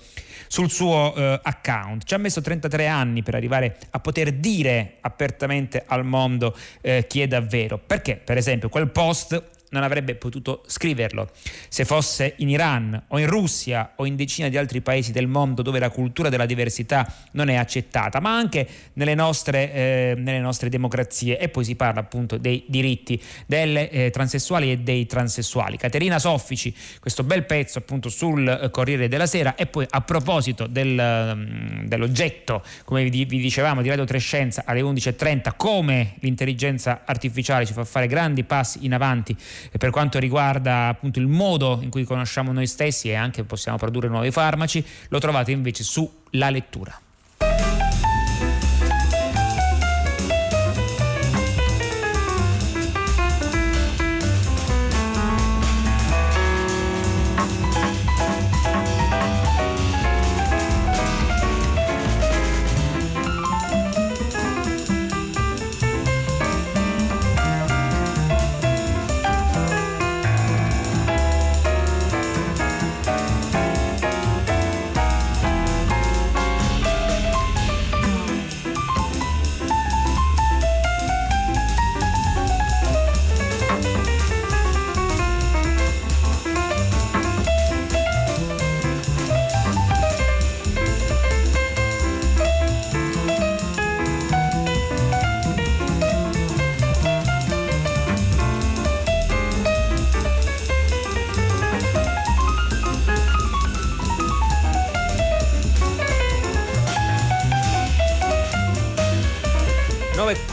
sul 0.53 0.71
suo 0.71 1.15
eh, 1.15 1.41
account. 1.43 2.05
Ci 2.05 2.13
ha 2.13 2.19
messo 2.19 2.43
33 2.43 2.87
anni 2.87 3.23
per 3.23 3.35
arrivare 3.35 3.79
a 3.89 4.01
poter 4.01 4.33
dire 4.33 4.99
apertamente 5.01 5.83
al 5.87 6.05
mondo 6.05 6.55
eh, 6.83 7.07
chi 7.09 7.23
è 7.23 7.27
davvero. 7.27 7.79
Perché, 7.79 8.17
per 8.17 8.37
esempio, 8.37 8.69
quel 8.73 8.89
post 8.89 9.37
non 9.73 9.83
avrebbe 9.83 10.15
potuto 10.15 10.63
scriverlo. 10.67 11.31
Se 11.69 11.85
fosse 11.85 12.35
in 12.39 12.49
Iran 12.49 13.03
o 13.09 13.19
in 13.19 13.27
Russia 13.27 13.93
o 13.97 14.07
in 14.07 14.17
decine 14.17 14.51
di 14.51 14.57
altri 14.57 14.81
paesi 14.81 15.13
del 15.13 15.27
mondo 15.27 15.63
dove 15.63 15.79
la 15.79 15.91
cultura 15.91 16.29
della 16.29 16.47
diversità 16.47 17.13
non 17.33 17.49
è 17.49 17.57
accettata, 17.57 18.21
ma 18.21 18.37
anche 18.37 18.67
nelle 18.95 19.15
nostre, 19.15 19.73
eh, 19.73 20.15
nelle 20.17 20.41
nostre 20.41 20.69
democrazie. 20.69 21.39
E 21.39 21.49
poi 21.49 21.65
si 21.65 21.75
parla 21.75 22.01
appunto 22.01 22.37
dei 22.37 22.65
diritti 22.69 23.21
delle 23.47 23.91
eh, 23.91 24.11
transessuali 24.11 24.71
e 24.71 24.79
dei 24.79 25.07
transessuali. 25.07 25.77
Caterina 25.77 26.19
Soffici, 26.19 26.75
questo 27.01 27.25
bel 27.25 27.45
pezzo 27.45 27.79
appunto 27.79 28.09
sul 28.09 28.47
eh, 28.47 28.71
Corriere 28.71 29.09
della 29.09 29.27
Sera 29.27 29.55
e 29.55 29.67
poi 29.67 29.87
a 29.89 30.01
proposito 30.03 30.67
del, 30.67 31.35
mm, 31.35 31.87
dell'oggetto, 31.87 32.63
come 32.85 33.09
vi, 33.09 33.25
dicevamo, 33.27 33.83
di 33.83 33.89
Radio 33.89 34.05
Trescenza 34.05 34.65
alle 34.67 34.83
11.30, 34.83 35.53
come 35.57 36.15
l'intelligenza 36.21 37.03
artificiale 37.05 37.65
ci 37.65 37.73
fa 37.73 37.85
fare 37.85 38.07
grandi 38.07 38.45
passi 38.45 38.85
in 38.85 38.93
avanti 38.93 39.37
per 39.77 39.91
quanto 39.91 40.19
riguarda 40.19 40.89
appunto 40.89 41.19
il 41.19 41.27
modo 41.27 41.79
in 41.83 41.91
cui 41.91 42.05
conosciamo 42.05 42.53
noi 42.53 42.67
stessi 42.67 43.09
e 43.09 43.15
anche 43.15 43.45
possiamo 43.45 43.79
produrre 43.79 44.09
nuovi 44.09 44.31
farmaci, 44.31 44.85
lo 45.09 45.19
trovate 45.19 45.51
invece 45.53 45.83
su 45.85 46.11
La 46.31 46.51
Lettura. 46.51 46.99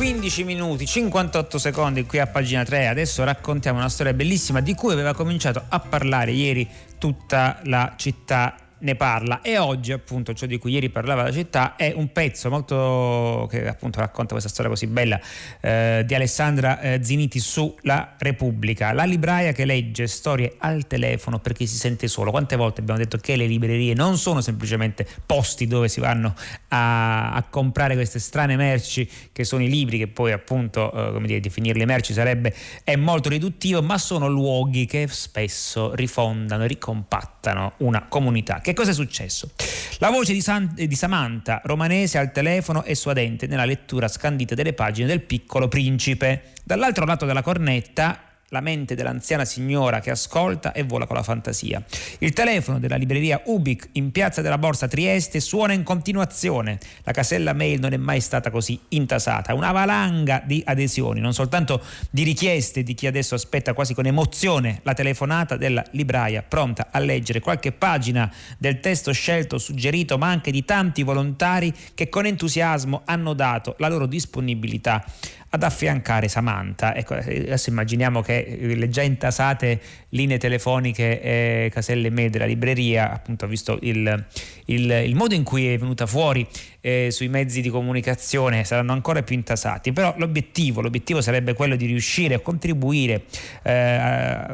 15 0.09 0.43
minuti, 0.43 0.87
58 0.87 1.59
secondi 1.59 2.03
qui 2.03 2.17
a 2.17 2.25
pagina 2.25 2.63
3. 2.63 2.87
Adesso 2.87 3.23
raccontiamo 3.23 3.77
una 3.77 3.89
storia 3.89 4.11
bellissima 4.11 4.59
di 4.59 4.73
cui 4.73 4.91
aveva 4.91 5.13
cominciato 5.13 5.61
a 5.69 5.79
parlare 5.79 6.31
ieri 6.31 6.67
tutta 6.97 7.59
la 7.65 7.93
città 7.95 8.55
ne 8.79 8.95
parla. 8.95 9.41
E 9.41 9.57
oggi 9.57 9.91
appunto 9.91 10.33
ciò 10.33 10.45
di 10.45 10.57
cui 10.57 10.71
ieri 10.71 10.89
parlava 10.89 11.23
la 11.23 11.31
città 11.31 11.75
è 11.75 11.93
un 11.95 12.11
pezzo 12.11 12.49
molto 12.49 13.47
che 13.49 13.67
appunto 13.67 13.99
racconta 13.99 14.31
questa 14.31 14.49
storia 14.49 14.71
così 14.71 14.87
bella 14.87 15.19
eh, 15.61 16.03
di 16.05 16.15
Alessandra 16.15 16.79
eh, 16.79 16.99
Ziniti 17.03 17.39
su 17.39 17.75
La 17.81 18.15
Repubblica. 18.17 18.93
La 18.93 19.03
libraia 19.03 19.51
che 19.51 19.65
legge 19.65 20.07
storie 20.07 20.55
al 20.59 20.87
telefono 20.87 21.39
per 21.39 21.53
chi 21.53 21.67
si 21.67 21.75
sente 21.75 22.07
solo. 22.07 22.31
Quante 22.31 22.55
volte 22.55 22.81
abbiamo 22.81 22.99
detto 22.99 23.17
che 23.17 23.35
le 23.35 23.45
librerie 23.45 23.93
non 23.93 24.17
sono 24.17 24.41
semplicemente 24.41 25.07
posti 25.25 25.67
dove 25.67 25.87
si 25.87 25.99
vanno 25.99 26.35
a, 26.69 27.33
a 27.33 27.43
comprare 27.43 27.95
queste 27.95 28.19
strane 28.19 28.55
merci 28.55 29.09
che 29.31 29.43
sono 29.43 29.63
i 29.63 29.69
libri 29.69 29.97
che 29.97 30.07
poi 30.07 30.31
appunto 30.31 30.91
eh, 30.91 31.11
come 31.11 31.27
dire 31.27 31.39
definirli 31.39 31.85
merci 31.85 32.13
sarebbe 32.13 32.53
è 32.83 32.95
molto 32.95 33.29
riduttivo 33.29 33.81
ma 33.81 33.97
sono 33.97 34.27
luoghi 34.27 34.85
che 34.85 35.07
spesso 35.07 35.93
rifondano 35.95 36.65
ricompattano 36.65 37.73
una 37.77 38.07
comunità 38.07 38.59
Che 38.69 38.75
cosa 38.75 38.91
è 38.91 38.93
successo? 38.93 39.49
La 39.97 40.11
voce 40.11 40.31
di, 40.31 40.41
San, 40.41 40.71
di 40.75 40.93
Samantha, 40.93 41.59
romanese 41.63 42.19
al 42.19 42.31
telefono 42.31 42.83
e 42.83 42.93
suadente 42.93 43.47
nella 43.47 43.65
lettura 43.65 44.07
scandita 44.07 44.53
delle 44.53 44.73
pagine 44.73 45.07
del 45.07 45.21
piccolo 45.21 45.67
principe. 45.67 46.51
Dall'altro 46.63 47.03
lato 47.03 47.25
della 47.25 47.41
cornetta 47.41 48.28
la 48.49 48.61
mente 48.61 48.95
dell'anziana 48.95 49.45
signora 49.45 49.99
che 49.99 50.09
ascolta 50.09 50.71
e 50.71 50.83
vola 50.83 51.05
con 51.05 51.15
la 51.15 51.23
fantasia. 51.23 51.83
Il 52.19 52.33
telefono 52.33 52.79
della 52.79 52.95
libreria 52.95 53.41
Ubic 53.45 53.89
in 53.93 54.11
piazza 54.11 54.41
della 54.41 54.57
Borsa 54.57 54.87
Trieste 54.87 55.39
suona 55.39 55.73
in 55.73 55.83
continuazione. 55.83 56.79
La 57.03 57.11
casella 57.11 57.53
mail 57.53 57.79
non 57.79 57.93
è 57.93 57.97
mai 57.97 58.21
stata 58.21 58.49
così 58.49 58.79
intasata. 58.89 59.53
Una 59.53 59.71
valanga 59.71 60.41
di 60.43 60.63
adesioni, 60.65 61.19
non 61.19 61.33
soltanto 61.33 61.81
di 62.09 62.23
richieste 62.23 62.81
di 62.81 62.95
chi 62.95 63.05
adesso 63.05 63.35
aspetta 63.35 63.73
quasi 63.73 63.93
con 63.93 64.07
emozione 64.07 64.79
la 64.83 64.93
telefonata 64.93 65.55
della 65.55 65.83
libraia 65.91 66.41
pronta 66.41 66.87
a 66.91 66.97
leggere 66.99 67.41
qualche 67.41 67.71
pagina 67.71 68.33
del 68.57 68.79
testo 68.79 69.11
scelto, 69.11 69.59
suggerito, 69.59 70.17
ma 70.17 70.27
anche 70.27 70.49
di 70.49 70.65
tanti 70.65 71.03
volontari 71.03 71.71
che 71.93 72.09
con 72.09 72.25
entusiasmo 72.25 73.03
hanno 73.05 73.33
dato 73.33 73.75
la 73.77 73.87
loro 73.87 74.07
disponibilità 74.07 75.05
ad 75.49 75.63
affiancare 75.63 76.27
Samantha. 76.27 76.95
Ecco, 76.95 77.15
adesso 77.15 77.69
immaginiamo 77.69 78.21
che 78.21 78.57
le 78.61 78.89
già 78.89 79.01
intasate 79.01 79.79
linee 80.09 80.37
telefoniche 80.37 81.21
e 81.21 81.69
caselle 81.71 82.09
mail 82.09 82.29
della 82.29 82.45
libreria, 82.45 83.11
appunto, 83.11 83.45
ha 83.45 83.47
visto 83.47 83.79
il, 83.81 84.25
il, 84.65 84.89
il 84.89 85.15
modo 85.15 85.33
in 85.33 85.43
cui 85.43 85.73
è 85.73 85.77
venuta 85.77 86.05
fuori 86.05 86.47
eh, 86.81 87.09
sui 87.11 87.27
mezzi 87.27 87.61
di 87.61 87.69
comunicazione 87.69 88.63
saranno 88.63 88.93
ancora 88.93 89.21
più 89.23 89.35
intasati, 89.35 89.91
però 89.91 90.13
l'obiettivo, 90.17 90.81
l'obiettivo 90.81 91.21
sarebbe 91.21 91.53
quello 91.53 91.75
di 91.75 91.85
riuscire 91.85 92.35
a 92.35 92.39
contribuire 92.39 93.23
eh, 93.63 93.71
a, 93.71 94.53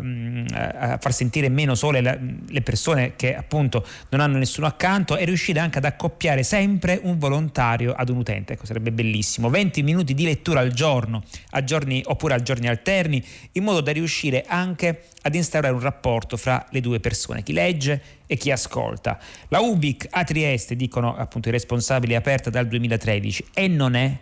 a, 0.77 0.97
far 0.97 1.13
sentire 1.13 1.49
meno 1.49 1.75
sole 1.75 2.01
la, 2.01 2.17
le 2.47 2.61
persone 2.61 3.13
che 3.15 3.35
appunto 3.35 3.85
non 4.09 4.21
hanno 4.21 4.37
nessuno 4.37 4.67
accanto 4.67 5.17
e 5.17 5.25
riuscire 5.25 5.59
anche 5.59 5.77
ad 5.77 5.85
accoppiare 5.85 6.43
sempre 6.43 6.99
un 7.03 7.17
volontario 7.17 7.93
ad 7.93 8.09
un 8.09 8.17
utente, 8.17 8.53
ecco 8.53 8.65
sarebbe 8.65 8.91
bellissimo, 8.91 9.49
20 9.49 9.83
minuti 9.83 10.13
di 10.13 10.23
lettura 10.23 10.61
al 10.61 10.71
giorno, 10.71 11.23
a 11.51 11.63
giorni, 11.63 12.01
oppure 12.05 12.33
a 12.33 12.41
giorni 12.41 12.67
alterni, 12.67 13.23
in 13.53 13.63
modo 13.63 13.81
da 13.81 13.91
riuscire 13.91 14.43
anche 14.47 15.03
ad 15.21 15.33
instaurare 15.33 15.73
un 15.73 15.79
rapporto 15.79 16.37
fra 16.37 16.65
le 16.69 16.81
due 16.81 16.99
persone, 16.99 17.41
chi 17.41 17.53
legge 17.53 18.01
e 18.27 18.37
chi 18.37 18.51
ascolta. 18.51 19.19
La 19.49 19.59
UBIC 19.59 20.07
a 20.11 20.23
Trieste, 20.23 20.75
dicono 20.75 21.15
appunto 21.15 21.49
i 21.49 21.51
responsabili, 21.51 22.14
aperta 22.15 22.49
dal 22.49 22.67
2013 22.67 23.45
e 23.53 23.67
non 23.67 23.95
è 23.95 24.17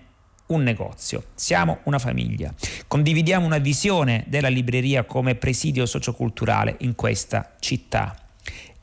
un 0.48 0.64
negozio, 0.64 1.26
siamo 1.36 1.80
una 1.84 2.00
famiglia. 2.00 2.54
Condividiamo 2.88 3.46
una 3.46 3.58
visione 3.58 4.26
della 4.28 4.50
libreria 4.50 5.04
come 5.04 5.36
presidio 5.36 5.86
socioculturale 5.86 6.76
in 6.80 6.96
questa 6.96 7.56
città. 7.60 8.16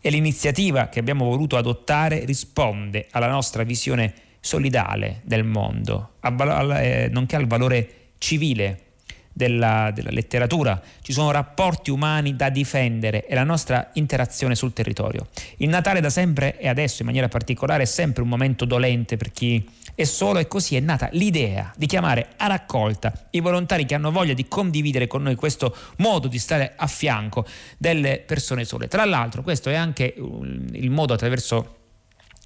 E 0.00 0.10
l'iniziativa 0.10 0.88
che 0.88 0.98
abbiamo 0.98 1.26
voluto 1.26 1.56
adottare 1.56 2.24
risponde 2.24 3.06
alla 3.10 3.28
nostra 3.28 3.62
visione 3.62 4.14
solidale 4.40 5.20
del 5.24 5.44
mondo, 5.44 6.14
eh, 6.22 7.08
nonché 7.12 7.36
al 7.36 7.46
valore 7.46 7.94
civile 8.16 8.89
della, 9.32 9.90
della, 9.94 10.10
letteratura, 10.10 10.80
ci 11.02 11.12
sono 11.12 11.30
rapporti 11.30 11.90
umani 11.90 12.36
da 12.36 12.50
difendere 12.50 13.26
e 13.26 13.34
la 13.34 13.44
nostra 13.44 13.90
interazione 13.94 14.54
sul 14.54 14.72
territorio. 14.72 15.28
Il 15.58 15.68
Natale 15.68 16.00
da 16.00 16.10
sempre 16.10 16.58
e 16.58 16.68
adesso 16.68 17.02
in 17.02 17.06
maniera 17.06 17.28
particolare 17.28 17.84
è 17.84 17.86
sempre 17.86 18.22
un 18.22 18.28
momento 18.28 18.64
dolente 18.64 19.16
per 19.16 19.30
chi 19.30 19.68
è 19.94 20.04
solo 20.04 20.38
e 20.38 20.48
così 20.48 20.76
è 20.76 20.80
nata 20.80 21.08
l'idea 21.12 21.72
di 21.76 21.86
chiamare 21.86 22.30
a 22.36 22.46
raccolta 22.46 23.12
i 23.30 23.40
volontari 23.40 23.84
che 23.84 23.94
hanno 23.94 24.10
voglia 24.10 24.34
di 24.34 24.48
condividere 24.48 25.06
con 25.06 25.22
noi 25.22 25.34
questo 25.34 25.74
modo 25.96 26.28
di 26.28 26.38
stare 26.38 26.72
a 26.76 26.86
fianco 26.86 27.46
delle 27.76 28.22
persone 28.24 28.64
sole. 28.64 28.88
Tra 28.88 29.04
l'altro 29.04 29.42
questo 29.42 29.68
è 29.68 29.74
anche 29.74 30.14
il 30.16 30.90
modo 30.90 31.12
attraverso 31.12 31.79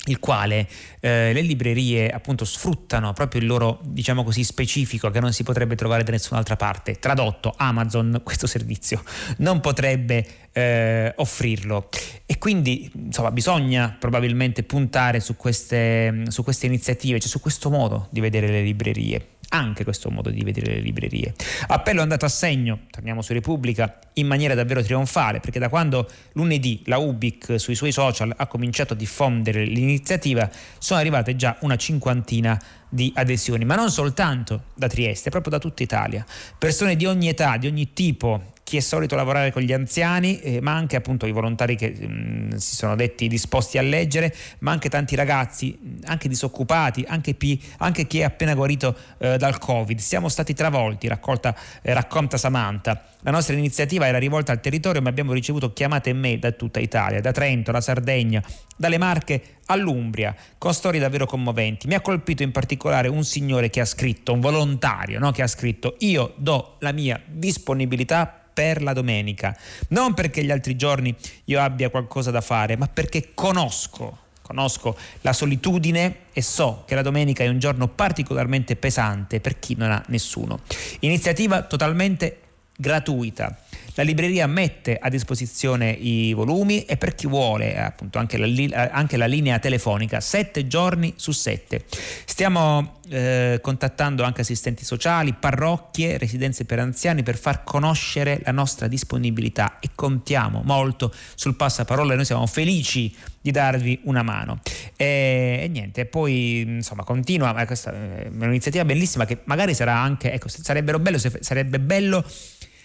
il 0.07 0.19
quale 0.19 0.69
eh, 1.01 1.33
le 1.33 1.41
librerie 1.41 2.11
appunto 2.11 2.45
sfruttano 2.45 3.13
proprio 3.13 3.41
il 3.41 3.47
loro 3.47 3.81
diciamo 3.83 4.23
così 4.23 4.45
specifico 4.45 5.11
che 5.11 5.21
non 5.21 5.33
si 5.33 5.43
potrebbe 5.43 5.77
trovare 5.77 6.03
da 6.03 6.13
nessun'altra 6.13 6.57
parte. 6.57 6.99
Tradotto 6.99 7.55
Amazon 7.57 8.21
questo 8.25 8.47
servizio 8.47 9.03
non 9.39 9.61
potrebbe 9.61 10.27
eh, 10.53 11.13
offrirlo. 11.17 11.89
E 12.27 12.39
quindi 12.39 12.91
insomma 12.95 13.31
bisogna 13.31 13.97
probabilmente 13.99 14.63
puntare 14.63 15.21
su 15.21 15.37
queste, 15.37 16.25
su 16.29 16.43
queste 16.43 16.67
iniziative 16.67 17.19
cioè 17.19 17.29
su 17.29 17.41
questo 17.41 17.71
modo 17.71 18.09
di 18.11 18.21
vedere 18.21 18.49
le 18.49 18.63
librerie 18.63 19.34
anche 19.51 19.85
questo 19.85 20.11
modo 20.11 20.31
di 20.31 20.43
vedere 20.43 20.75
le 20.75 20.81
librerie. 20.81 21.35
Appello 21.67 22.01
è 22.01 22.03
andato 22.03 22.25
a 22.25 22.29
segno, 22.29 22.81
torniamo 22.91 23.23
su 23.23 23.33
Repubblica, 23.33 23.99
in 24.15 24.27
maniera 24.27 24.55
davvero 24.55 24.83
trionfale, 24.83 25.41
perché 25.41 25.59
da 25.59 25.69
quando 25.69 26.09
lunedì 26.33 26.83
la 26.87 26.99
UBIC 26.99 27.59
sui 27.59 27.75
suoi 27.75 27.93
social 27.93 28.33
ha 28.37 28.47
cominciato 28.47 28.95
a 28.95 28.97
diffondere 28.97 29.65
l'iniziativa, 29.65 30.49
sono 30.79 31.01
arrivate 31.01 31.37
già 31.37 31.57
una 31.61 31.77
cinquantina 31.77 32.61
di 32.89 33.13
adesioni, 33.15 33.65
ma 33.65 33.75
non 33.75 33.91
soltanto 33.91 34.65
da 34.75 34.87
Trieste, 34.87 35.31
proprio 35.31 35.53
da 35.53 35.59
tutta 35.59 35.83
Italia. 35.83 36.25
Persone 36.57 36.97
di 36.97 37.07
ogni 37.07 37.29
età, 37.29 37.57
di 37.57 37.67
ogni 37.67 37.93
tipo, 37.93 38.53
chi 38.65 38.79
è 38.79 38.81
solito 38.81 39.15
lavorare 39.15 39.53
con 39.53 39.63
gli 39.63 39.73
anziani, 39.75 40.41
eh, 40.41 40.61
ma 40.63 40.73
anche 40.75 40.97
appunto 40.97 41.27
i 41.27 41.33
volontari 41.33 41.77
che 41.77 41.91
mh, 41.91 42.07
mm, 42.07 42.51
si 42.55 42.75
sono 42.75 42.97
detti 42.97 43.29
disposti 43.29 43.77
a 43.77 43.83
leggere, 43.83 44.35
ma 44.61 44.73
anche 44.73 44.89
tanti 44.89 45.15
ragazzi, 45.15 46.01
anche 46.07 46.29
disoccupati, 46.29 47.05
anche, 47.07 47.35
pi, 47.35 47.63
anche 47.79 48.07
chi 48.07 48.21
è 48.21 48.25
appena 48.25 48.55
guarito 48.55 48.97
eh, 49.19 49.37
dal 49.37 49.59
Covid. 49.59 49.99
Siamo 49.99 50.31
stati 50.31 50.55
travolti, 50.55 51.07
raccolta, 51.07 51.55
eh, 51.83 51.93
racconta 51.93 52.39
Samantha. 52.39 53.05
La 53.21 53.31
nostra 53.31 53.55
iniziativa 53.55 54.07
era 54.07 54.19
rivolta 54.19 54.53
al 54.53 54.61
territorio, 54.61 55.03
ma 55.03 55.11
abbiamo 55.11 55.35
ricevuto 55.35 55.73
chiamate 55.73 56.11
e 56.11 56.15
mail 56.15 56.39
da 56.39 56.53
tutta 56.53 56.81
Italia, 56.81 57.21
da 57.21 57.33
Trento, 57.33 57.71
la 57.71 57.83
Sardegna, 57.83 58.43
dalle 58.77 58.99
Marche 58.99 59.43
all'Umbria, 59.67 60.35
con 60.57 60.73
storie 60.73 61.01
davvero 61.01 61.27
commoventi. 61.27 61.87
Mi 61.87 61.95
ha 61.95 62.01
colpito 62.01 62.43
in 62.43 62.51
particolare 62.51 63.09
un 63.09 63.25
signore 63.25 63.69
che 63.69 63.81
ha 63.81 63.87
scritto, 63.87 64.33
un 64.33 64.41
volontario, 64.41 65.19
no? 65.19 65.33
che 65.33 65.43
ha 65.43 65.47
scritto 65.47 65.97
io 66.01 66.33
do 66.37 66.77
la 66.81 66.93
mia 66.93 67.21
disponibilità 67.27 68.44
per 68.55 68.83
la 68.83 68.93
domenica. 68.93 69.55
Non 69.89 70.15
perché 70.15 70.45
gli 70.45 70.51
altri 70.51 70.77
giorni 70.77 71.15
io 71.45 71.61
abbia 71.61 71.91
qualcosa 71.91 72.31
da 72.31 72.41
fare, 72.41 72.77
ma 72.77 72.87
perché 72.87 73.33
conosco 73.35 74.23
conosco 74.45 74.95
la 75.23 75.33
solitudine 75.33 76.17
e 76.35 76.43
so 76.43 76.85
che 76.87 76.95
la 76.95 77.01
domenica 77.01 77.43
è 77.43 77.49
un 77.49 77.59
giorno 77.59 77.89
particolarmente 77.89 78.77
pesante 78.77 79.41
per 79.41 79.59
chi 79.59 79.75
non 79.75 79.91
ha 79.91 80.05
nessuno. 80.09 80.61
Iniziativa 81.01 81.63
totalmente 81.63 82.41
gratuita. 82.77 83.64
La 83.97 84.03
libreria 84.03 84.49
mette 84.49 84.99
a 85.01 85.09
disposizione 85.09 85.91
i 85.91 86.33
volumi 86.33 86.85
e 86.85 86.97
per 86.97 87.15
chi 87.15 87.29
vuole 87.29 87.79
appunto 87.79 88.19
anche 88.19 88.39
la, 88.39 88.91
anche 88.91 89.17
la 89.17 89.27
linea 89.27 89.61
telefonica, 89.61 90.19
sette 90.21 90.67
giorni 90.67 91.15
su 91.17 91.31
sette. 91.31 91.85
Stiamo 92.25 93.01
eh, 93.09 93.61
contattando 93.63 94.25
anche 94.25 94.41
assistenti 94.41 94.85
sociali, 94.85 95.33
parrocchie, 95.33 96.19
residenze 96.19 96.65
per 96.65 96.81
anziani 96.81 97.23
per 97.23 97.37
far 97.37 97.63
conoscere 97.63 98.41
la 98.45 98.51
nostra 98.51 98.89
disponibilità 98.89 99.79
e 99.79 99.91
contiamo 99.95 100.63
molto 100.65 101.15
sul 101.37 101.55
passaparola 101.55 102.17
noi 102.17 102.25
siamo 102.25 102.47
felici 102.47 103.15
di 103.41 103.53
darvi 103.53 104.01
una 104.05 104.23
mano. 104.23 104.61
E, 104.97 105.61
e 105.63 105.69
niente, 105.69 106.07
poi 106.07 106.61
insomma 106.63 107.05
continua, 107.05 107.53
questa 107.65 107.93
è 107.93 108.29
un'iniziativa 108.29 108.85
bellissima 108.85 109.25
che 109.25 109.41
magari 109.45 109.73
sarà 109.73 109.97
anche, 109.97 110.33
ecco, 110.33 110.49
sarebbe 110.49 110.99
bello, 110.99 111.19
sarebbe 111.19 111.79
bello 111.79 112.25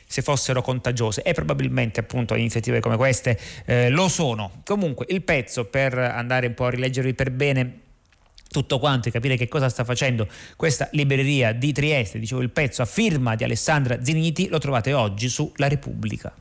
se 0.09 0.23
fossero 0.23 0.63
contagiose 0.63 1.21
e 1.21 1.33
probabilmente 1.33 1.99
appunto 1.99 2.33
iniziative 2.33 2.79
come 2.79 2.97
queste 2.97 3.39
eh, 3.65 3.89
lo 3.89 4.07
sono. 4.07 4.61
Comunque 4.65 5.05
il 5.09 5.21
pezzo 5.21 5.65
per 5.65 5.95
andare 5.95 6.47
un 6.47 6.55
po' 6.55 6.65
a 6.65 6.71
rileggervi 6.71 7.13
per 7.13 7.29
bene 7.29 7.81
tutto 8.49 8.79
quanto 8.79 9.07
e 9.07 9.11
capire 9.11 9.37
che 9.37 9.47
cosa 9.47 9.69
sta 9.69 9.83
facendo 9.83 10.27
questa 10.55 10.89
libreria 10.93 11.53
di 11.53 11.71
Trieste, 11.71 12.17
dicevo 12.17 12.41
il 12.41 12.49
pezzo 12.49 12.81
a 12.81 12.85
firma 12.85 13.35
di 13.35 13.43
Alessandra 13.43 14.03
Ziniti, 14.03 14.47
lo 14.47 14.57
trovate 14.57 14.93
oggi 14.93 15.29
su 15.29 15.51
La 15.57 15.67
Repubblica. 15.67 16.33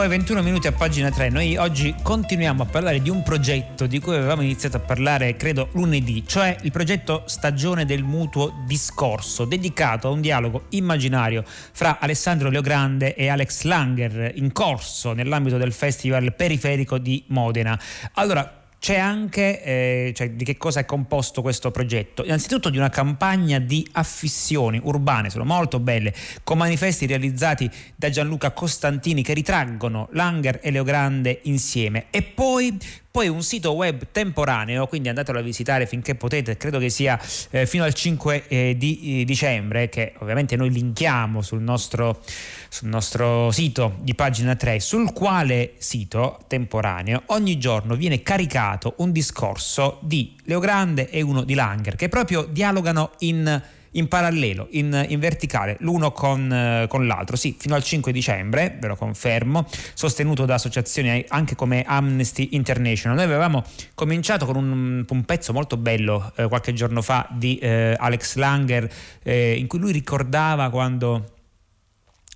9.21 0.00 0.42
minuti 0.42 0.66
a 0.66 0.72
pagina 0.72 1.10
3. 1.10 1.28
Noi 1.28 1.58
oggi 1.58 1.94
continuiamo 2.02 2.62
a 2.62 2.66
parlare 2.66 3.02
di 3.02 3.10
un 3.10 3.22
progetto 3.22 3.84
di 3.84 3.98
cui 3.98 4.16
avevamo 4.16 4.40
iniziato 4.40 4.78
a 4.78 4.80
parlare, 4.80 5.36
credo, 5.36 5.68
lunedì, 5.72 6.24
cioè 6.26 6.56
il 6.62 6.70
progetto 6.70 7.24
Stagione 7.26 7.84
del 7.84 8.02
Mutuo 8.02 8.62
Discorso, 8.66 9.44
dedicato 9.44 10.08
a 10.08 10.10
un 10.12 10.22
dialogo 10.22 10.64
immaginario 10.70 11.44
fra 11.44 11.98
Alessandro 12.00 12.48
Leogrande 12.48 13.14
e 13.14 13.28
Alex 13.28 13.64
Langer, 13.64 14.32
in 14.36 14.52
corso 14.52 15.12
nell'ambito 15.12 15.58
del 15.58 15.74
Festival 15.74 16.34
Periferico 16.34 16.96
di 16.96 17.22
Modena. 17.26 17.78
Allora, 18.14 18.59
c'è 18.80 18.96
anche 18.96 19.62
eh, 19.62 20.12
cioè, 20.16 20.30
di 20.30 20.42
che 20.42 20.56
cosa 20.56 20.80
è 20.80 20.86
composto 20.86 21.42
questo 21.42 21.70
progetto. 21.70 22.24
Innanzitutto 22.24 22.70
di 22.70 22.78
una 22.78 22.88
campagna 22.88 23.58
di 23.58 23.86
affissioni 23.92 24.80
urbane, 24.82 25.28
sono 25.28 25.44
molto 25.44 25.78
belle, 25.78 26.14
con 26.42 26.56
manifesti 26.56 27.06
realizzati 27.06 27.70
da 27.94 28.08
Gianluca 28.08 28.52
Costantini 28.52 29.22
che 29.22 29.34
ritraggono 29.34 30.08
Langer 30.12 30.60
e 30.62 30.70
Leogrande 30.70 31.40
insieme. 31.42 32.06
E 32.10 32.22
poi 32.22 32.76
poi 33.10 33.28
un 33.28 33.42
sito 33.42 33.72
web 33.72 34.06
temporaneo, 34.12 34.86
quindi 34.86 35.08
andatelo 35.08 35.40
a 35.40 35.42
visitare 35.42 35.86
finché 35.86 36.14
potete, 36.14 36.56
credo 36.56 36.78
che 36.78 36.90
sia 36.90 37.20
eh, 37.50 37.66
fino 37.66 37.82
al 37.82 37.92
5 37.92 38.46
eh, 38.46 38.76
di 38.78 39.20
eh, 39.20 39.24
dicembre, 39.24 39.88
che 39.88 40.12
ovviamente 40.18 40.54
noi 40.54 40.70
linkiamo 40.70 41.42
sul 41.42 41.60
nostro, 41.60 42.20
sul 42.68 42.88
nostro 42.88 43.50
sito 43.50 43.96
di 44.00 44.14
pagina 44.14 44.54
3, 44.54 44.78
sul 44.78 45.12
quale 45.12 45.72
sito 45.78 46.38
temporaneo 46.46 47.22
ogni 47.26 47.58
giorno 47.58 47.96
viene 47.96 48.22
caricato 48.22 48.94
un 48.98 49.10
discorso 49.10 49.98
di 50.02 50.36
Leo 50.44 50.60
Grande 50.60 51.10
e 51.10 51.20
uno 51.20 51.42
di 51.42 51.54
Langer, 51.54 51.96
che 51.96 52.08
proprio 52.08 52.44
dialogano 52.44 53.10
in 53.18 53.60
in 53.92 54.08
parallelo, 54.08 54.68
in, 54.70 55.06
in 55.08 55.18
verticale, 55.18 55.76
l'uno 55.80 56.12
con, 56.12 56.52
eh, 56.52 56.86
con, 56.88 57.06
l'altro. 57.06 57.36
Sì, 57.36 57.56
fino 57.58 57.74
al 57.74 57.82
5 57.82 58.12
dicembre, 58.12 58.76
ve 58.80 58.88
lo 58.88 58.96
confermo, 58.96 59.66
sostenuto 59.94 60.44
da 60.44 60.54
associazioni 60.54 61.24
anche 61.28 61.54
come 61.54 61.82
Amnesty 61.86 62.50
International. 62.52 63.16
Noi 63.16 63.26
avevamo 63.26 63.64
cominciato 63.94 64.46
con 64.46 64.56
un, 64.56 65.04
un 65.08 65.24
pezzo 65.24 65.52
molto 65.52 65.76
bello 65.76 66.32
eh, 66.36 66.46
qualche 66.48 66.72
giorno 66.72 67.02
fa 67.02 67.26
di 67.30 67.58
eh, 67.58 67.96
Alex 67.98 68.36
Langer, 68.36 68.90
eh, 69.22 69.56
in 69.56 69.66
cui 69.66 69.78
lui 69.78 69.92
ricordava 69.92 70.70
quando 70.70 71.38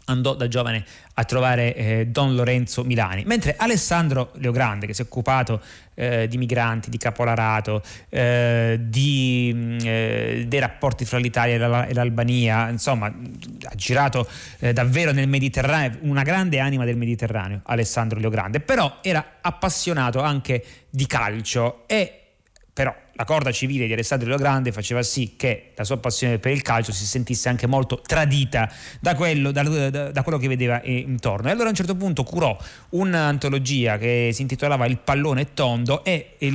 andò 0.07 0.35
da 0.35 0.49
giovane 0.49 0.85
a 1.15 1.25
trovare 1.25 1.75
eh, 1.75 2.07
Don 2.07 2.35
Lorenzo 2.35 2.85
Milani, 2.85 3.25
mentre 3.25 3.55
Alessandro 3.57 4.33
Leogrande, 4.35 4.87
che 4.87 4.95
si 4.95 5.03
è 5.03 5.05
occupato 5.05 5.63
eh, 5.95 6.27
di 6.29 6.37
migranti, 6.39 6.91
di 6.91 6.99
capolarato, 6.99 7.83
eh, 8.09 8.79
di, 8.81 9.53
mm, 9.55 9.79
eh, 9.83 10.45
dei 10.47 10.61
rapporti 10.61 11.05
fra 11.05 11.19
l'Italia 11.19 11.87
e 11.87 11.95
l'Albania, 11.95 12.69
insomma 12.69 13.07
ha 13.07 13.75
girato 13.75 14.29
eh, 14.59 14.73
davvero 14.73 15.13
nel 15.13 15.29
Mediterraneo, 15.29 15.99
una 16.01 16.23
grande 16.23 16.59
anima 16.59 16.85
del 16.85 16.97
Mediterraneo, 16.97 17.61
Alessandro 17.65 18.19
Leogrande, 18.19 18.61
però 18.61 18.99
era 19.03 19.37
appassionato 19.41 20.21
anche 20.21 20.65
di 20.91 21.07
calcio 21.07 21.85
e 21.87 22.21
però 22.73 22.95
la 23.15 23.25
corda 23.25 23.53
civile 23.53 23.87
di 23.87 23.93
Alessandro 23.93 24.29
Lo 24.29 24.37
Grande 24.37 24.73
faceva 24.73 25.03
sì 25.03 25.35
che 25.37 25.73
la 25.75 25.85
sua 25.85 25.99
passione 25.99 26.39
per 26.39 26.53
il 26.53 26.63
calcio 26.63 26.93
si 26.93 27.07
sentisse 27.07 27.49
anche 27.49 27.67
molto 27.67 28.01
tradita 28.05 28.71
da 29.01 29.15
quello, 29.15 29.51
da, 29.53 29.63
da, 29.63 30.11
da 30.11 30.23
quello 30.23 30.39
che 30.39 30.49
vedeva 30.49 30.81
intorno. 30.85 31.49
E 31.49 31.51
allora 31.53 31.67
a 31.67 31.71
un 31.71 31.77
certo 31.77 31.95
punto 31.95 32.25
curò 32.25 32.57
un'antologia 32.91 33.99
che 33.99 34.31
si 34.33 34.43
intitolava 34.43 34.87
Il 34.87 34.99
pallone 34.99 35.55
tondo 35.55 36.05
e 36.05 36.35
il, 36.39 36.55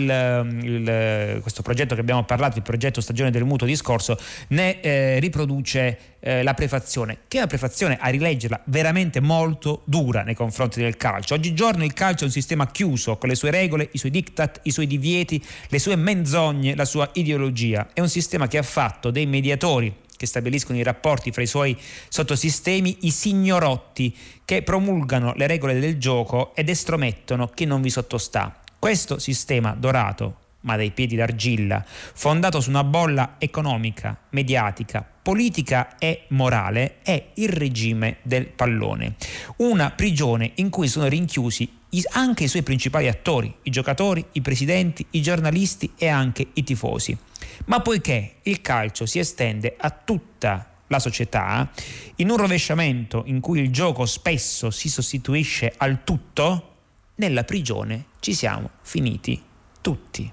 il, 0.63 1.39
questo 1.41 1.61
progetto 1.61 1.95
che 1.95 2.01
abbiamo 2.01 2.23
parlato, 2.23 2.57
il 2.57 2.63
progetto 2.63 3.01
Stagione 3.01 3.31
del 3.31 3.45
Mutuo 3.45 3.67
Discorso, 3.67 4.17
ne 4.49 4.81
eh, 4.81 5.19
riproduce 5.19 5.97
eh, 6.19 6.43
la 6.43 6.53
prefazione, 6.53 7.19
che 7.27 7.37
è 7.37 7.39
una 7.39 7.47
prefazione 7.47 7.97
a 7.99 8.09
rileggerla 8.09 8.61
veramente 8.65 9.19
molto 9.21 9.81
dura 9.85 10.23
nei 10.23 10.35
confronti 10.35 10.81
del 10.81 10.97
calcio. 10.97 11.33
Oggigiorno 11.33 11.83
il 11.83 11.93
calcio 11.93 12.23
è 12.23 12.27
un 12.27 12.31
sistema 12.31 12.69
chiuso 12.69 13.17
con 13.17 13.29
le 13.29 13.35
sue 13.35 13.51
regole, 13.51 13.87
i 13.93 13.97
suoi 13.97 14.11
diktat, 14.11 14.59
i 14.63 14.71
suoi 14.71 14.87
divieti, 14.87 15.43
le 15.69 15.79
sue 15.79 15.95
menzogne, 15.95 16.48
la 16.51 16.85
sua 16.85 17.09
ideologia. 17.13 17.89
È 17.93 17.99
un 17.99 18.09
sistema 18.09 18.47
che 18.47 18.57
ha 18.57 18.63
fatto 18.63 19.11
dei 19.11 19.25
mediatori 19.25 19.93
che 20.19 20.25
stabiliscono 20.25 20.77
i 20.77 20.83
rapporti 20.83 21.31
fra 21.31 21.41
i 21.41 21.47
suoi 21.47 21.77
sottosistemi, 22.09 22.97
i 23.01 23.11
signorotti 23.11 24.13
che 24.43 24.63
promulgano 24.63 25.33
le 25.37 25.47
regole 25.47 25.79
del 25.79 25.97
gioco 25.97 26.53
ed 26.55 26.67
estromettono 26.67 27.47
chi 27.47 27.63
non 27.63 27.81
vi 27.81 27.89
sottostà. 27.89 28.59
Questo 28.77 29.17
sistema 29.17 29.75
dorato, 29.79 30.35
ma 30.61 30.75
dai 30.75 30.91
piedi 30.91 31.15
d'argilla, 31.15 31.85
fondato 31.85 32.59
su 32.59 32.69
una 32.69 32.83
bolla 32.83 33.35
economica, 33.37 34.17
mediatica, 34.31 35.07
politica 35.21 35.97
e 35.97 36.25
morale, 36.29 36.97
è 37.01 37.29
il 37.35 37.49
regime 37.49 38.17
del 38.23 38.47
pallone. 38.47 39.15
Una 39.57 39.91
prigione 39.91 40.51
in 40.55 40.69
cui 40.69 40.89
sono 40.89 41.07
rinchiusi 41.07 41.77
anche 42.11 42.43
i 42.43 42.47
suoi 42.47 42.63
principali 42.63 43.07
attori, 43.07 43.53
i 43.63 43.69
giocatori, 43.69 44.23
i 44.33 44.41
presidenti, 44.41 45.05
i 45.11 45.21
giornalisti 45.21 45.93
e 45.97 46.07
anche 46.07 46.47
i 46.53 46.63
tifosi. 46.63 47.17
Ma 47.65 47.81
poiché 47.81 48.35
il 48.43 48.61
calcio 48.61 49.05
si 49.05 49.19
estende 49.19 49.75
a 49.77 49.89
tutta 49.89 50.69
la 50.87 50.99
società, 50.99 51.69
in 52.15 52.29
un 52.29 52.37
rovesciamento 52.37 53.23
in 53.25 53.39
cui 53.39 53.59
il 53.59 53.71
gioco 53.71 54.05
spesso 54.05 54.71
si 54.71 54.89
sostituisce 54.89 55.73
al 55.77 56.03
tutto, 56.03 56.75
nella 57.15 57.43
prigione 57.43 58.05
ci 58.19 58.33
siamo 58.33 58.71
finiti 58.81 59.41
tutti. 59.81 60.31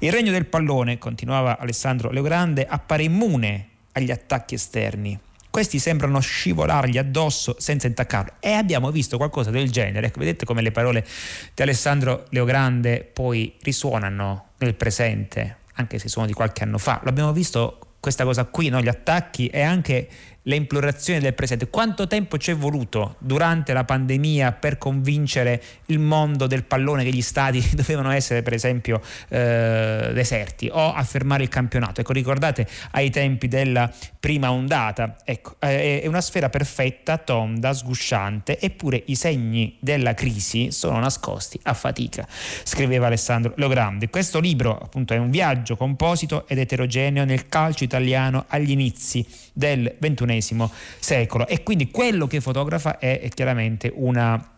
Il 0.00 0.10
regno 0.10 0.32
del 0.32 0.46
pallone, 0.46 0.98
continuava 0.98 1.58
Alessandro 1.58 2.10
Leogrande, 2.10 2.66
appare 2.66 3.04
immune 3.04 3.68
agli 3.92 4.10
attacchi 4.10 4.54
esterni. 4.54 5.18
Questi 5.52 5.78
sembrano 5.78 6.18
scivolargli 6.18 6.96
addosso 6.96 7.56
senza 7.58 7.86
intaccarlo. 7.86 8.36
E 8.40 8.52
abbiamo 8.52 8.90
visto 8.90 9.18
qualcosa 9.18 9.50
del 9.50 9.70
genere. 9.70 10.06
Ecco, 10.06 10.20
vedete 10.20 10.46
come 10.46 10.62
le 10.62 10.70
parole 10.70 11.06
di 11.52 11.60
Alessandro 11.60 12.24
Leogrande 12.30 13.06
poi 13.12 13.54
risuonano 13.60 14.52
nel 14.56 14.74
presente, 14.74 15.58
anche 15.74 15.98
se 15.98 16.08
sono 16.08 16.24
di 16.24 16.32
qualche 16.32 16.62
anno 16.62 16.78
fa. 16.78 17.02
L'abbiamo 17.04 17.34
visto 17.34 17.80
questa 18.00 18.24
cosa 18.24 18.46
qui, 18.46 18.70
no? 18.70 18.80
gli 18.80 18.88
attacchi 18.88 19.48
e 19.48 19.60
anche 19.60 20.08
le 20.42 20.56
implorazioni 20.56 21.20
del 21.20 21.34
presente. 21.34 21.68
Quanto 21.68 22.06
tempo 22.06 22.38
ci 22.38 22.50
è 22.50 22.56
voluto 22.56 23.16
durante 23.18 23.72
la 23.72 23.84
pandemia 23.84 24.52
per 24.52 24.78
convincere 24.78 25.62
il 25.86 25.98
mondo 25.98 26.46
del 26.46 26.64
pallone 26.64 27.04
che 27.04 27.10
gli 27.10 27.22
stadi 27.22 27.64
dovevano 27.74 28.10
essere 28.10 28.42
per 28.42 28.52
esempio 28.54 29.00
eh, 29.28 30.10
deserti 30.12 30.68
o 30.72 30.92
a 30.92 31.02
fermare 31.04 31.42
il 31.42 31.48
campionato? 31.48 32.00
Ecco, 32.00 32.12
ricordate 32.12 32.66
ai 32.92 33.10
tempi 33.10 33.48
della 33.48 33.90
prima 34.18 34.52
ondata, 34.52 35.16
ecco, 35.24 35.56
è 35.58 36.04
una 36.06 36.20
sfera 36.20 36.48
perfetta, 36.48 37.18
tonda, 37.18 37.72
sgusciante, 37.72 38.58
eppure 38.58 39.02
i 39.06 39.14
segni 39.16 39.76
della 39.80 40.14
crisi 40.14 40.70
sono 40.70 40.98
nascosti 40.98 41.58
a 41.64 41.74
fatica, 41.74 42.26
scriveva 42.62 43.06
Alessandro 43.06 43.52
Logrande. 43.56 44.08
Questo 44.08 44.38
libro 44.38 44.78
appunto 44.78 45.14
è 45.14 45.18
un 45.18 45.30
viaggio 45.30 45.76
composito 45.76 46.46
ed 46.46 46.58
eterogeneo 46.58 47.24
nel 47.24 47.48
calcio 47.48 47.84
italiano 47.84 48.44
agli 48.48 48.70
inizi 48.70 49.26
del 49.52 49.96
XXI 50.00 50.68
secolo 50.98 51.46
e 51.46 51.62
quindi 51.62 51.90
quello 51.90 52.26
che 52.26 52.40
fotografa 52.40 52.98
è, 52.98 53.20
è 53.20 53.28
chiaramente 53.28 53.92
una 53.94 54.52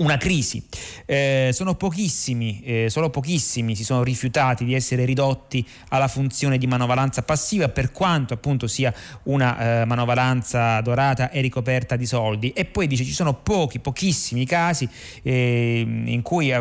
una 0.00 0.16
crisi. 0.16 0.62
Eh, 1.06 1.50
sono 1.52 1.74
pochissimi, 1.74 2.60
eh, 2.64 2.86
solo 2.88 3.10
pochissimi 3.10 3.76
si 3.76 3.84
sono 3.84 4.02
rifiutati 4.02 4.64
di 4.64 4.74
essere 4.74 5.04
ridotti 5.04 5.66
alla 5.88 6.08
funzione 6.08 6.58
di 6.58 6.66
manovalanza 6.66 7.22
passiva, 7.22 7.68
per 7.68 7.92
quanto 7.92 8.34
appunto 8.34 8.66
sia 8.66 8.92
una 9.24 9.82
eh, 9.82 9.84
manovalanza 9.84 10.80
dorata 10.80 11.30
e 11.30 11.40
ricoperta 11.40 11.96
di 11.96 12.06
soldi. 12.06 12.50
E 12.50 12.64
poi 12.64 12.86
dice 12.86 13.04
ci 13.04 13.12
sono 13.12 13.34
pochi, 13.34 13.78
pochissimi 13.78 14.44
casi 14.46 14.88
eh, 15.22 15.80
in 15.80 16.22
cui 16.22 16.50
eh, 16.50 16.56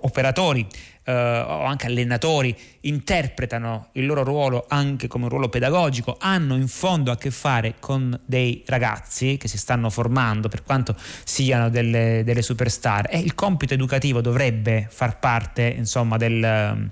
operatori 0.00 0.66
eh, 1.04 1.12
o 1.12 1.64
anche 1.64 1.86
allenatori 1.86 2.56
interpretano 2.80 3.88
il 3.92 4.06
loro 4.06 4.22
ruolo 4.22 4.66
anche 4.68 5.08
come 5.08 5.24
un 5.24 5.30
ruolo 5.30 5.48
pedagogico, 5.48 6.16
hanno 6.18 6.54
in 6.56 6.68
fondo 6.68 7.10
a 7.10 7.16
che 7.16 7.30
fare 7.30 7.74
con 7.80 8.18
dei 8.24 8.62
ragazzi 8.66 9.36
che 9.36 9.48
si 9.48 9.58
stanno 9.58 9.90
formando 9.90 10.48
per 10.48 10.62
quanto 10.62 10.94
siano 11.24 11.68
delle, 11.70 12.22
delle 12.24 12.42
superstar. 12.42 13.08
E 13.10 13.18
il 13.18 13.34
compito 13.34 13.74
educativo 13.74 14.20
dovrebbe 14.20 14.86
far 14.90 15.18
parte 15.18 15.62
insomma 15.76 16.16
del 16.16 16.90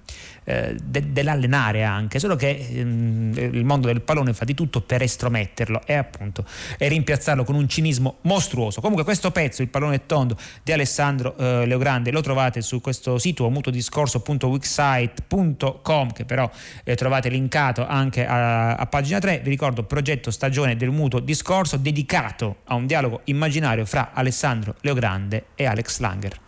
eh, 0.49 0.75
de- 0.83 1.13
dell'allenare 1.13 1.85
anche, 1.85 2.19
solo 2.19 2.35
che 2.35 2.69
ehm, 2.71 3.35
il 3.37 3.67
mondo 3.67 3.89
del 3.89 4.01
pallone 4.01 4.33
fa 4.33 4.47
di 4.47 4.55
tutto 4.55 4.81
per 4.81 5.03
estrometterlo 5.03 5.83
e 5.85 5.93
appunto 5.93 6.47
e 6.79 6.89
rimpiazzarlo 6.89 7.45
con 7.45 7.55
un 7.55 7.69
cinismo 7.69 8.17
mostruoso. 8.23 8.81
Comunque 8.81 9.05
questo 9.05 9.31
pezzo, 9.31 9.61
il 9.61 9.69
pallone 9.69 10.07
tondo 10.07 10.39
di 10.63 10.73
Alessandro 10.73 11.37
eh, 11.37 11.67
Leogrande, 11.67 12.11
lo 12.11 12.23
trovate 12.23 12.63
su 12.63 12.81
questo 12.81 13.19
sito 13.19 13.47
mutodiscorso.wixsite.com 13.51 16.13
che 16.13 16.25
però 16.25 16.51
eh, 16.83 16.95
trovate 16.95 17.29
linkato 17.29 17.87
anche 17.87 18.27
a, 18.27 18.75
a 18.75 18.87
pagina 18.87 19.19
3. 19.19 19.43
Vi 19.45 19.51
ricordo 19.51 19.83
progetto 19.83 20.31
stagione 20.31 20.77
del 20.77 20.89
mutuo 20.89 21.21
discorso 21.21 21.77
dedicato 21.77 22.61
a 22.65 22.75
un 22.75 22.87
dialogo 22.87 23.21
immaginario 23.25 23.85
fra 23.85 24.13
Alessandro 24.15 24.77
Leogrande 24.81 25.49
e 25.55 25.67
Alex 25.67 25.99
Langer. 25.99 26.47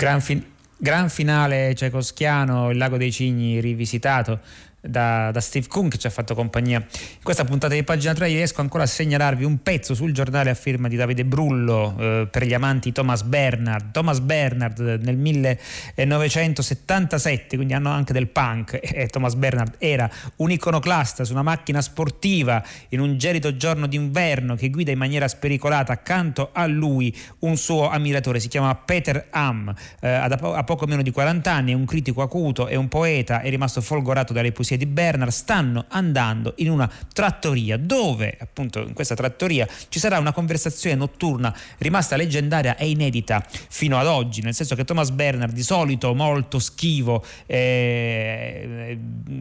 Gran, 0.00 0.22
fin- 0.22 0.42
gran 0.78 1.10
finale 1.10 1.74
cecoschiano, 1.74 2.70
il 2.70 2.78
Lago 2.78 2.96
dei 2.96 3.12
Cigni 3.12 3.60
rivisitato 3.60 4.40
da, 4.80 5.30
da, 5.30 5.40
Steve 5.40 5.66
Kuhn 5.66 5.88
che 5.88 5.98
ci 5.98 6.06
ha 6.06 6.10
fatto 6.10 6.34
compagnia. 6.34 6.78
In 6.78 7.22
questa 7.22 7.44
puntata 7.44 7.74
di 7.74 7.82
pagina 7.82 8.14
3 8.14 8.28
riesco 8.28 8.62
ancora 8.62 8.84
a 8.84 8.86
segnalarvi 8.86 9.44
un 9.44 9.62
pezzo 9.62 9.94
sul 9.94 10.12
giornale 10.12 10.48
a 10.50 10.54
firma 10.54 10.86
di 10.88 10.96
Davide 10.96 11.24
Brullo 11.24 11.96
eh, 11.98 12.28
per 12.30 12.44
gli 12.44 12.54
amanti 12.54 12.92
Thomas 12.92 13.22
Bernard 13.22 13.90
Thomas 13.90 14.20
Bernard 14.20 15.00
nel 15.02 15.16
1977 15.16 17.56
quindi 17.56 17.74
anno 17.74 17.90
anche 17.90 18.12
del 18.12 18.28
punk 18.28 18.78
e 18.82 19.08
Thomas 19.08 19.34
Bernard 19.34 19.74
era 19.78 20.08
un 20.36 20.50
iconoclasta 20.50 21.24
su 21.24 21.32
una 21.32 21.42
macchina 21.42 21.82
sportiva 21.82 22.62
in 22.88 23.00
un 23.00 23.18
gelido 23.18 23.56
giorno 23.56 23.86
d'inverno 23.86 24.54
che 24.54 24.70
guida 24.70 24.90
in 24.90 24.98
maniera 24.98 25.28
spericolata 25.28 25.92
accanto 25.92 26.48
a 26.52 26.66
lui 26.66 27.14
un 27.40 27.56
suo 27.56 27.88
ammiratore. 27.88 28.40
Si 28.40 28.48
chiama 28.48 28.74
Peter 28.74 29.26
Ham 29.30 29.72
eh, 30.00 30.08
ha 30.08 30.64
poco 30.64 30.86
meno 30.86 31.02
di 31.02 31.10
40 31.10 31.52
anni 31.52 31.72
è 31.72 31.74
un 31.74 31.84
critico 31.84 32.22
acuto 32.22 32.66
è 32.66 32.76
un 32.76 32.88
poeta 32.88 33.40
è 33.40 33.50
rimasto 33.50 33.82
folgorato 33.82 34.32
dalle 34.32 34.52
poesie 34.52 34.69
poesie 34.70 34.76
di 34.76 34.86
Bernard 34.86 35.30
stanno 35.30 35.86
andando 35.88 36.54
in 36.56 36.70
una 36.70 36.90
trattoria 37.12 37.76
dove 37.76 38.36
appunto 38.38 38.80
in 38.80 38.92
questa 38.92 39.14
trattoria 39.14 39.66
ci 39.88 39.98
sarà 39.98 40.18
una 40.18 40.32
conversazione 40.32 40.94
notturna 40.94 41.54
rimasta 41.78 42.16
leggendaria 42.16 42.76
e 42.76 42.88
inedita 42.88 43.44
fino 43.68 43.98
ad 43.98 44.06
oggi, 44.06 44.42
nel 44.42 44.54
senso 44.54 44.74
che 44.74 44.84
Thomas 44.84 45.10
Bernard 45.10 45.52
di 45.52 45.62
solito 45.62 46.14
molto 46.14 46.58
schivo 46.58 47.24
e 47.46 48.98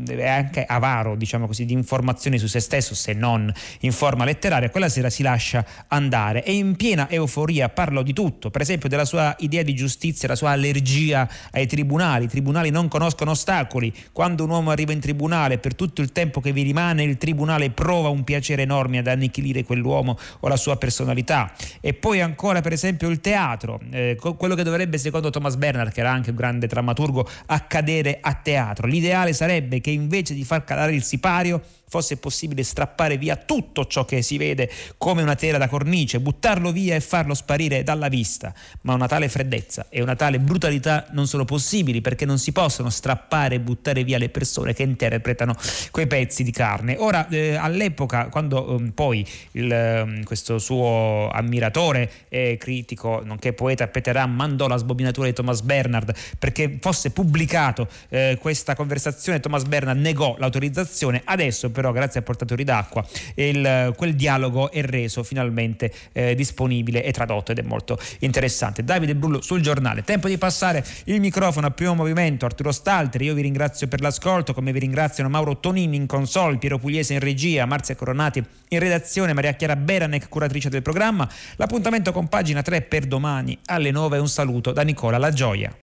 eh, 0.07 0.27
anche 0.27 0.65
avaro 0.65 1.15
diciamo 1.15 1.45
così 1.45 1.65
di 1.65 1.73
informazioni 1.73 2.37
su 2.37 2.47
se 2.47 2.59
stesso 2.59 2.95
se 2.95 3.13
non 3.13 3.51
in 3.81 3.91
forma 3.91 4.25
letteraria, 4.25 4.69
quella 4.69 4.89
sera 4.89 5.09
si 5.09 5.21
lascia 5.21 5.65
andare. 5.87 6.43
E 6.43 6.53
in 6.53 6.75
piena 6.75 7.09
euforia 7.09 7.69
parlò 7.69 8.01
di 8.01 8.13
tutto, 8.13 8.49
per 8.49 8.61
esempio 8.61 8.89
della 8.89 9.05
sua 9.05 9.35
idea 9.39 9.63
di 9.63 9.73
giustizia, 9.73 10.27
la 10.27 10.35
sua 10.35 10.51
allergia 10.51 11.27
ai 11.51 11.67
tribunali, 11.67 12.25
i 12.25 12.27
tribunali 12.27 12.69
non 12.69 12.87
conoscono 12.87 13.31
ostacoli, 13.31 13.93
quando 14.11 14.43
un 14.43 14.49
uomo 14.51 14.71
arriva 14.71 14.91
in 14.91 14.99
tribunale 14.99 15.18
tribunale, 15.19 15.57
per 15.57 15.75
tutto 15.75 16.01
il 16.01 16.13
tempo 16.13 16.39
che 16.39 16.53
vi 16.53 16.61
rimane, 16.61 17.03
il 17.03 17.17
tribunale 17.17 17.71
prova 17.71 18.07
un 18.07 18.23
piacere 18.23 18.61
enorme 18.61 18.99
ad 18.99 19.07
annichilire 19.07 19.65
quell'uomo 19.65 20.17
o 20.39 20.47
la 20.47 20.55
sua 20.55 20.77
personalità. 20.77 21.51
E 21.81 21.93
poi 21.93 22.21
ancora, 22.21 22.61
per 22.61 22.71
esempio, 22.71 23.09
il 23.09 23.19
teatro, 23.19 23.81
eh, 23.91 24.17
quello 24.37 24.55
che 24.55 24.63
dovrebbe, 24.63 24.97
secondo 24.97 25.29
Thomas 25.29 25.57
Bernard, 25.57 25.91
che 25.91 25.99
era 25.99 26.11
anche 26.11 26.29
un 26.29 26.37
grande 26.37 26.67
drammaturgo, 26.67 27.27
accadere 27.47 28.19
a 28.21 28.33
teatro. 28.33 28.87
L'ideale 28.87 29.33
sarebbe 29.33 29.81
che 29.81 29.91
invece 29.91 30.33
di 30.33 30.45
far 30.45 30.63
calare 30.63 30.93
il 30.93 31.03
sipario, 31.03 31.61
fosse 31.89 32.17
possibile 32.17 32.63
strappare 32.63 33.17
via 33.17 33.35
tutto 33.35 33.85
ciò 33.87 34.05
che 34.05 34.21
si 34.21 34.37
vede 34.37 34.69
come 34.97 35.21
una 35.21 35.35
tela 35.35 35.57
da 35.57 35.67
cornice, 35.67 36.19
buttarlo 36.19 36.71
via 36.71 36.95
e 36.95 36.99
farlo 37.01 37.33
sparire 37.33 37.83
dalla 37.83 38.07
vista. 38.07 38.53
Ma 38.81 38.93
una 38.93 39.07
tale 39.07 39.27
freddezza 39.27 39.87
e 39.89 40.01
una 40.01 40.15
tale 40.15 40.39
brutalità 40.39 41.07
non 41.11 41.27
sono 41.27 41.45
possibili 41.45 42.01
perché 42.01 42.25
non 42.25 42.37
si 42.37 42.51
possono 42.51 42.89
strappare 42.89 43.55
e 43.55 43.59
buttare 43.59 44.03
via 44.03 44.17
le 44.17 44.29
persone 44.29 44.73
che 44.73 44.83
interpretano 44.83 45.55
quei 45.91 46.07
pezzi 46.07 46.43
di 46.43 46.51
carne. 46.51 46.95
Ora, 46.97 47.27
eh, 47.27 47.55
all'epoca, 47.55 48.27
quando 48.27 48.77
eh, 48.77 48.91
poi 48.93 49.25
il, 49.53 49.71
eh, 49.71 50.21
questo 50.23 50.59
suo 50.59 51.29
ammiratore 51.31 52.11
e 52.29 52.57
critico, 52.59 53.21
nonché 53.23 53.53
poeta 53.53 53.87
Peter 53.87 54.15
Ham, 54.15 54.33
mandò 54.35 54.67
la 54.67 54.77
sbobinatura 54.77 55.27
di 55.27 55.33
Thomas 55.33 55.61
Bernard 55.61 56.13
perché 56.37 56.77
fosse 56.79 57.11
pubblicato 57.11 57.87
eh, 58.09 58.37
questa 58.39 58.75
conversazione, 58.75 59.39
Thomas 59.39 59.63
Bernard 59.63 59.99
negò 59.99 60.35
l'autorizzazione. 60.37 61.21
Adesso, 61.23 61.69
però 61.79 61.93
grazie 61.93 62.19
a 62.19 62.23
portatori 62.23 62.65
d'acqua 62.65 63.05
il, 63.35 63.93
quel 63.95 64.13
dialogo 64.15 64.69
è 64.69 64.81
reso 64.81 65.23
finalmente 65.23 65.93
eh, 66.11 66.35
disponibile 66.35 67.05
e 67.05 67.13
tradotto 67.13 67.53
ed 67.53 67.59
è 67.59 67.61
molto 67.61 67.97
interessante. 68.19 68.83
Davide 68.83 69.15
Brullo 69.15 69.39
sul 69.41 69.61
giornale. 69.61 70.03
Tempo 70.03 70.27
di 70.27 70.37
passare 70.37 70.83
il 71.05 71.21
microfono 71.21 71.67
a 71.67 71.71
primo 71.71 71.95
movimento. 71.95 72.45
Arturo 72.45 72.73
Stalteri, 72.73 73.23
io 73.23 73.33
vi 73.33 73.43
ringrazio 73.43 73.87
per 73.87 74.01
l'ascolto, 74.01 74.53
come 74.53 74.73
vi 74.73 74.79
ringraziano 74.79 75.29
Mauro 75.29 75.57
Tonini 75.61 75.95
in 75.95 76.05
console, 76.05 76.57
Piero 76.57 76.77
Pugliese 76.77 77.13
in 77.13 77.21
regia, 77.21 77.65
Marzia 77.65 77.95
Coronati 77.95 78.43
in 78.67 78.79
redazione, 78.79 79.31
Maria 79.31 79.53
Chiara 79.53 79.77
Beranec, 79.77 80.27
curatrice 80.27 80.69
del 80.69 80.81
programma. 80.81 81.29
L'appuntamento 81.55 82.11
con 82.11 82.27
pagina 82.27 82.61
3 82.61 82.81
per 82.81 83.05
domani 83.05 83.57
alle 83.67 83.91
9. 83.91 84.17
Un 84.17 84.27
saluto 84.27 84.73
da 84.73 84.81
Nicola 84.81 85.17
La 85.17 85.31
Gioia. 85.31 85.73